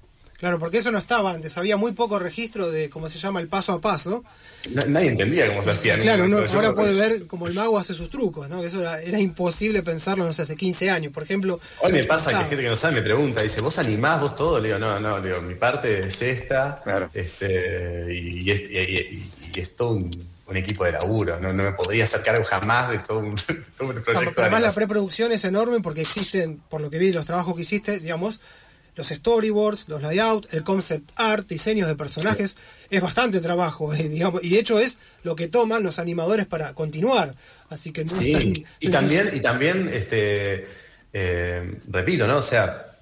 Claro, 0.45 0.59
porque 0.59 0.77
eso 0.77 0.91
no 0.91 0.99
estaba 0.99 1.31
antes, 1.31 1.57
había 1.57 1.79
muy 1.79 1.93
poco 1.93 2.19
registro 2.19 2.71
de 2.71 2.91
cómo 2.91 3.09
se 3.09 3.19
llama 3.19 3.41
el 3.41 3.49
paso 3.49 3.73
a 3.73 3.81
paso. 3.81 4.23
nadie 4.87 5.09
entendía 5.09 5.49
cómo 5.49 5.63
se 5.63 5.71
hacía. 5.71 5.99
Claro, 5.99 6.25
ahora 6.25 6.75
puede 6.75 6.95
ver 7.01 7.27
cómo 7.27 7.47
el 7.47 7.55
mago 7.55 7.79
hace 7.79 7.95
sus 7.95 8.11
trucos, 8.11 8.51
¿no? 8.51 8.63
eso 8.63 8.83
era, 8.83 9.19
imposible 9.19 9.83
pensarlo, 9.83 10.23
no 10.23 10.35
sé, 10.35 10.43
hace 10.43 10.55
15 10.55 10.91
años, 10.91 11.15
por 11.15 11.23
ejemplo. 11.23 11.61
Hoy 11.81 11.93
me 11.93 12.05
pasa 12.05 12.39
que 12.39 12.45
gente 12.45 12.63
que 12.63 12.69
no 12.69 12.77
sabe 12.77 12.97
me 12.97 13.01
pregunta, 13.01 13.43
dice, 13.43 13.63
¿vos 13.63 13.79
animás 13.79 14.21
vos 14.21 14.37
todo? 14.37 14.61
Le 14.61 14.69
digo, 14.69 14.79
no, 14.79 15.01
no, 15.01 15.19
digo, 15.19 15.41
mi 15.41 15.55
parte 15.55 16.09
es 16.09 16.21
esta, 16.21 16.79
claro. 16.85 17.09
este, 17.15 18.15
y, 18.15 18.51
es, 18.51 19.77
todo 19.77 19.93
un, 19.93 20.11
equipo 20.55 20.85
de 20.85 20.93
laburo, 20.93 21.41
no, 21.41 21.55
me 21.55 21.73
podría 21.73 22.05
acercar 22.05 22.45
jamás 22.45 22.91
de 22.91 22.99
todo 22.99 23.21
un, 23.21 23.35
todo 23.79 23.89
un 23.89 24.03
proyecto. 24.03 24.43
además 24.43 24.61
la 24.61 24.73
preproducción 24.73 25.33
es 25.33 25.43
enorme 25.47 25.81
porque 25.81 26.03
existen, 26.03 26.61
por 26.69 26.83
lo 26.83 26.91
que 26.91 26.99
vi, 26.99 27.13
los 27.13 27.25
trabajos 27.25 27.57
que 27.57 27.63
hiciste, 27.63 27.99
digamos, 27.99 28.41
los 28.97 29.09
storyboards, 29.09 29.89
los 29.89 30.03
layouts, 30.03 30.49
el 30.53 30.63
concept 30.63 31.11
art, 31.17 31.49
diseños 31.49 31.89
de 31.89 31.97
personajes, 31.97 32.57
es 32.91 33.03
bastante 33.03 33.41
trabajo, 33.41 33.93
eh, 33.95 34.09
digamos, 34.09 34.43
y 34.43 34.51
de 34.51 34.61
hecho 34.61 34.79
es 34.79 34.99
lo 35.23 35.35
que 35.37 35.49
toman 35.49 35.83
los 35.83 35.99
animadores 35.99 36.47
para 36.47 36.75
continuar. 36.75 37.35
Así 37.71 37.93
que 37.93 38.07
sí, 38.07 38.65
y 38.79 38.89
también, 38.89 39.31
y 39.33 39.41
también, 39.41 39.89
este, 39.93 40.67
eh, 41.13 41.79
repito, 41.89 42.27
¿no? 42.27 42.39
O 42.39 42.43
sea, 42.43 42.99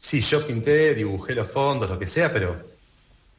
sí, 0.00 0.20
yo 0.20 0.46
pinté, 0.46 0.94
dibujé 0.94 1.34
los 1.34 1.50
fondos, 1.50 1.90
lo 1.90 1.98
que 1.98 2.06
sea, 2.06 2.32
pero 2.32 2.56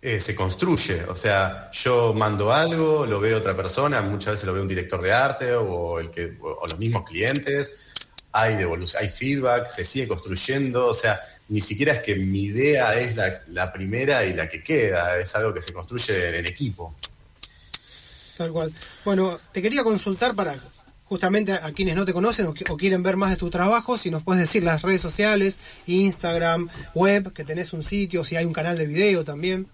eh, 0.01 0.21
se 0.21 0.35
construye. 0.35 1.03
O 1.05 1.15
sea, 1.15 1.71
yo 1.71 2.13
mando 2.13 2.53
algo, 2.53 3.05
lo 3.05 3.19
ve 3.19 3.33
otra 3.33 3.55
persona, 3.55 4.01
muchas 4.01 4.33
veces 4.33 4.45
lo 4.45 4.53
ve 4.53 4.61
un 4.61 4.67
director 4.67 5.01
de 5.01 5.11
arte 5.11 5.53
o, 5.53 5.99
el 5.99 6.11
que, 6.11 6.37
o 6.41 6.67
los 6.67 6.77
mismos 6.77 7.03
clientes 7.03 7.88
hay 8.31 8.55
devolución, 8.57 9.01
hay 9.01 9.09
feedback, 9.09 9.67
se 9.67 9.83
sigue 9.83 10.07
construyendo, 10.07 10.87
o 10.87 10.93
sea, 10.93 11.19
ni 11.47 11.61
siquiera 11.61 11.93
es 11.93 12.01
que 12.01 12.15
mi 12.15 12.43
idea 12.43 12.95
es 12.99 13.15
la, 13.15 13.73
primera 13.73 14.25
y 14.25 14.33
la 14.33 14.47
que 14.47 14.61
queda, 14.61 15.17
es 15.17 15.35
algo 15.35 15.53
que 15.53 15.61
se 15.61 15.73
construye 15.73 16.37
en 16.37 16.45
equipo. 16.45 16.95
Tal 18.37 18.51
cual. 18.51 18.73
Bueno, 19.03 19.39
te 19.51 19.61
quería 19.61 19.83
consultar 19.83 20.35
para 20.35 20.55
justamente 21.05 21.53
a, 21.53 21.71
quienes 21.73 21.95
no 21.95 22.05
te 22.05 22.13
conocen 22.13 22.45
o, 22.45 22.53
quieren 22.53 23.01
ver 23.01 23.17
más 23.17 23.31
de 23.31 23.37
tu 23.37 23.49
trabajo, 23.49 23.97
si 23.97 24.11
nos 24.11 24.23
puedes 24.23 24.41
decir 24.41 24.63
las 24.63 24.83
redes 24.83 25.01
sociales, 25.01 25.57
Instagram, 25.87 26.69
web, 26.93 27.33
que 27.33 27.43
tenés 27.43 27.73
un 27.73 27.83
sitio, 27.83 28.23
si 28.23 28.35
hay 28.35 28.45
un 28.45 28.53
canal 28.53 28.77
de 28.77 28.85
video 28.85 29.25
también. 29.25 29.67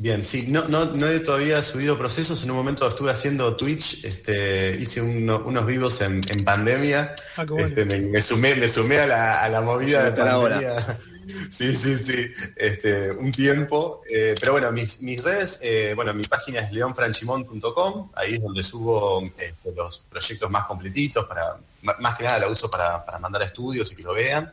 Bien, 0.00 0.22
sí, 0.22 0.46
no, 0.48 0.68
no, 0.68 0.84
no 0.84 1.08
he 1.08 1.18
todavía 1.18 1.60
subido 1.64 1.98
procesos. 1.98 2.44
En 2.44 2.52
un 2.52 2.56
momento 2.56 2.86
estuve 2.86 3.10
haciendo 3.10 3.56
Twitch, 3.56 4.04
este, 4.04 4.76
hice 4.76 5.02
unos 5.02 5.66
vivos 5.66 6.00
en, 6.02 6.22
pandemia. 6.44 7.16
Ah, 7.36 7.44
este, 7.58 7.84
me, 7.84 8.20
sumé, 8.20 8.54
me 8.54 8.68
sumé 8.68 9.00
a 9.00 9.06
la, 9.08 9.42
a 9.42 9.48
la 9.48 9.60
movida 9.60 10.04
de 10.04 10.12
pandemia. 10.12 10.98
Sí, 11.50 11.76
sí, 11.76 11.96
sí, 11.96 12.32
este, 12.56 13.10
un 13.10 13.30
tiempo. 13.32 14.00
Eh, 14.10 14.34
pero 14.40 14.52
bueno, 14.52 14.72
mis, 14.72 15.02
mis 15.02 15.22
redes, 15.22 15.60
eh, 15.62 15.92
bueno, 15.94 16.14
mi 16.14 16.22
página 16.24 16.60
es 16.60 16.72
leonfranchimón.com, 16.72 18.10
ahí 18.14 18.34
es 18.34 18.42
donde 18.42 18.62
subo 18.62 19.22
este, 19.36 19.72
los 19.74 20.06
proyectos 20.08 20.50
más 20.50 20.64
completitos, 20.64 21.26
para, 21.26 21.58
más 21.82 22.16
que 22.16 22.24
nada 22.24 22.38
la 22.38 22.48
uso 22.48 22.70
para, 22.70 23.04
para 23.04 23.18
mandar 23.18 23.42
a 23.42 23.44
estudios 23.44 23.92
y 23.92 23.96
que 23.96 24.02
lo 24.04 24.14
vean. 24.14 24.50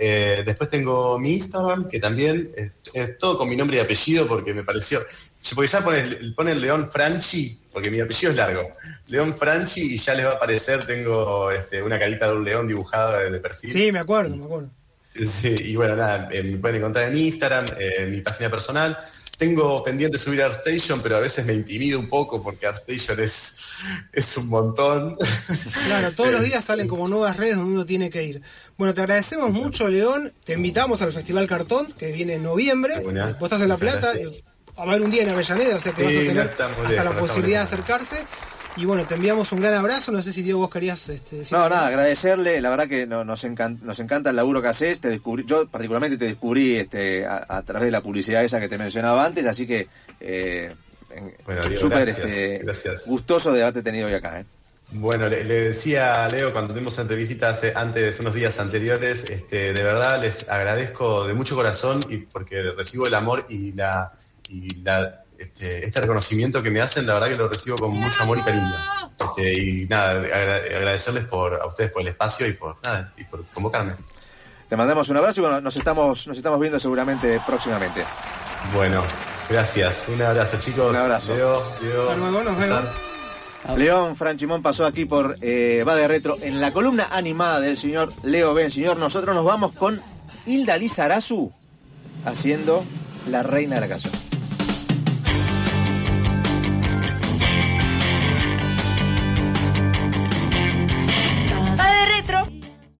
Eh, 0.00 0.44
después 0.46 0.70
tengo 0.70 1.18
mi 1.18 1.34
Instagram, 1.34 1.88
que 1.88 1.98
también 1.98 2.52
es, 2.94 3.18
todo 3.18 3.36
con 3.36 3.48
mi 3.48 3.56
nombre 3.56 3.78
y 3.78 3.80
apellido, 3.80 4.28
porque 4.28 4.54
me 4.54 4.62
pareció. 4.62 5.00
Porque 5.54 5.70
ya 5.70 5.84
pone, 6.36 6.54
León 6.54 6.88
Franchi, 6.88 7.58
porque 7.72 7.90
mi 7.90 8.00
apellido 8.00 8.30
es 8.30 8.36
largo. 8.36 8.76
León 9.08 9.34
Franchi, 9.34 9.94
y 9.94 9.96
ya 9.96 10.14
les 10.14 10.24
va 10.24 10.30
a 10.30 10.34
aparecer, 10.34 10.86
tengo 10.86 11.50
este, 11.50 11.82
una 11.82 11.98
carita 11.98 12.28
de 12.28 12.36
un 12.36 12.44
león 12.44 12.68
dibujada 12.68 13.18
de, 13.28 13.40
perfil. 13.40 13.70
Sí, 13.70 13.92
me 13.92 13.98
acuerdo, 13.98 14.36
me 14.36 14.44
acuerdo. 14.44 14.70
Sí, 15.24 15.54
y 15.58 15.74
bueno, 15.74 15.96
nada, 15.96 16.28
eh, 16.30 16.44
me 16.44 16.58
pueden 16.58 16.76
encontrar 16.76 17.10
en 17.10 17.18
Instagram, 17.18 17.66
en 17.78 18.04
eh, 18.04 18.06
mi 18.06 18.20
página 18.20 18.48
personal. 18.50 18.96
Tengo 19.38 19.82
pendiente 19.84 20.18
subir 20.18 20.42
ArtStation, 20.42 21.00
pero 21.00 21.16
a 21.16 21.20
veces 21.20 21.46
me 21.46 21.52
intimido 21.52 21.98
un 21.98 22.08
poco 22.08 22.42
porque 22.42 22.66
ArtStation 22.66 23.20
es, 23.20 23.60
es 24.12 24.36
un 24.36 24.48
montón. 24.48 25.16
Claro, 25.86 26.12
todos 26.12 26.32
los 26.32 26.42
días 26.42 26.64
salen 26.64 26.88
como 26.88 27.08
nuevas 27.08 27.36
redes 27.36 27.56
donde 27.56 27.72
uno 27.72 27.86
tiene 27.86 28.10
que 28.10 28.24
ir. 28.24 28.42
Bueno, 28.76 28.94
te 28.94 29.00
agradecemos 29.00 29.50
mucho, 29.52 29.88
León. 29.88 30.32
Te 30.44 30.54
invitamos 30.54 31.02
al 31.02 31.12
Festival 31.12 31.46
Cartón, 31.46 31.92
que 31.92 32.10
viene 32.12 32.34
en 32.34 32.42
noviembre. 32.42 33.00
Vos 33.38 33.44
estás 33.44 33.62
en 33.62 33.68
La 33.68 33.76
Plata. 33.76 34.12
Eh, 34.14 34.26
a 34.76 34.84
ver 34.86 35.02
un 35.02 35.10
día 35.10 35.22
en 35.22 35.30
Avellaneda, 35.30 35.76
o 35.76 35.80
sea 35.80 35.92
que 35.92 36.04
vas 36.04 36.12
a 36.12 36.16
tener 36.16 36.40
hasta 36.40 37.04
la 37.04 37.12
posibilidad 37.12 37.60
de 37.60 37.64
acercarse. 37.64 38.16
Y 38.78 38.84
bueno, 38.84 39.04
te 39.06 39.16
enviamos 39.16 39.50
un 39.50 39.60
gran 39.60 39.74
abrazo. 39.74 40.12
No 40.12 40.22
sé 40.22 40.32
si 40.32 40.42
Diego 40.42 40.60
vos 40.60 40.70
querías 40.70 41.08
este, 41.08 41.36
decir. 41.36 41.56
No, 41.56 41.68
nada, 41.68 41.88
agradecerle. 41.88 42.60
La 42.60 42.70
verdad 42.70 42.86
que 42.88 43.08
nos, 43.08 43.42
encanta, 43.42 43.84
nos 43.84 43.98
encanta 43.98 44.30
el 44.30 44.36
laburo 44.36 44.62
que 44.62 44.68
haces. 44.68 45.00
Te 45.00 45.08
descubrí, 45.08 45.44
yo 45.44 45.66
particularmente 45.66 46.16
te 46.16 46.26
descubrí 46.26 46.76
este, 46.76 47.26
a, 47.26 47.62
través 47.62 47.86
de 47.86 47.90
la 47.90 48.02
publicidad 48.02 48.44
esa 48.44 48.60
que 48.60 48.68
te 48.68 48.78
mencionaba 48.78 49.24
antes. 49.24 49.46
Así 49.46 49.66
que 49.66 49.88
eh, 50.20 50.72
súper 51.76 52.08
este, 52.08 52.64
gustoso 53.08 53.52
de 53.52 53.62
haberte 53.62 53.82
tenido 53.82 54.06
hoy 54.06 54.14
acá. 54.14 54.38
¿eh? 54.38 54.44
Bueno, 54.92 55.28
le, 55.28 55.42
decía 55.42 56.24
a 56.24 56.28
Leo 56.28 56.52
cuando 56.52 56.72
tuvimos 56.72 56.96
entrevista 57.00 57.50
hace, 57.50 57.72
antes, 57.74 58.20
unos 58.20 58.34
días 58.34 58.60
anteriores, 58.60 59.28
este, 59.28 59.72
de 59.72 59.82
verdad 59.82 60.20
les 60.20 60.48
agradezco 60.48 61.26
de 61.26 61.34
mucho 61.34 61.56
corazón 61.56 62.00
y 62.08 62.18
porque 62.18 62.62
recibo 62.62 63.08
el 63.08 63.14
amor 63.14 63.44
y 63.48 63.72
la, 63.72 64.12
y 64.48 64.82
la 64.82 65.24
este, 65.38 65.84
este 65.84 66.00
reconocimiento 66.00 66.62
que 66.62 66.70
me 66.70 66.80
hacen, 66.80 67.06
la 67.06 67.14
verdad 67.14 67.28
que 67.28 67.36
lo 67.36 67.48
recibo 67.48 67.76
con 67.76 67.92
mucho 67.92 68.22
amor 68.22 68.38
y 68.38 68.42
cariño. 68.42 68.74
Este, 69.18 69.52
y 69.52 69.86
nada, 69.86 70.10
agradecerles 70.10 71.24
por, 71.24 71.54
a 71.54 71.66
ustedes 71.66 71.90
por 71.92 72.02
el 72.02 72.08
espacio 72.08 72.46
y 72.46 72.52
por 72.52 72.76
nada, 72.82 73.12
y 73.16 73.24
por 73.24 73.44
convocarme. 73.46 73.94
Te 74.68 74.76
mandamos 74.76 75.08
un 75.08 75.16
abrazo 75.16 75.40
y 75.40 75.44
bueno, 75.44 75.60
nos 75.60 75.76
estamos, 75.76 76.26
nos 76.26 76.36
estamos 76.36 76.60
viendo 76.60 76.78
seguramente 76.78 77.40
próximamente. 77.46 78.04
Bueno, 78.74 79.02
gracias. 79.48 80.08
Un 80.08 80.20
abrazo, 80.20 80.58
chicos. 80.60 80.90
Un 80.90 80.96
abrazo. 80.96 81.34
Leo, 81.34 81.62
Leo, 81.80 82.16
nos 82.16 82.58
vemos. 82.58 82.84
León 83.76 84.16
Franchimón 84.16 84.62
pasó 84.62 84.86
aquí 84.86 85.04
por 85.04 85.36
eh, 85.40 85.84
Va 85.86 85.94
de 85.94 86.08
Retro 86.08 86.36
en 86.40 86.60
la 86.60 86.72
columna 86.72 87.08
animada 87.10 87.60
del 87.60 87.76
señor 87.76 88.12
Leo 88.22 88.54
Ben. 88.54 88.70
Señor, 88.70 88.96
nosotros 88.98 89.34
nos 89.34 89.44
vamos 89.44 89.72
con 89.72 90.02
Hilda 90.46 90.76
Lizarazu 90.76 91.52
haciendo 92.24 92.84
La 93.30 93.42
Reina 93.42 93.76
de 93.76 93.80
la 93.82 93.88
Canción. 93.88 94.27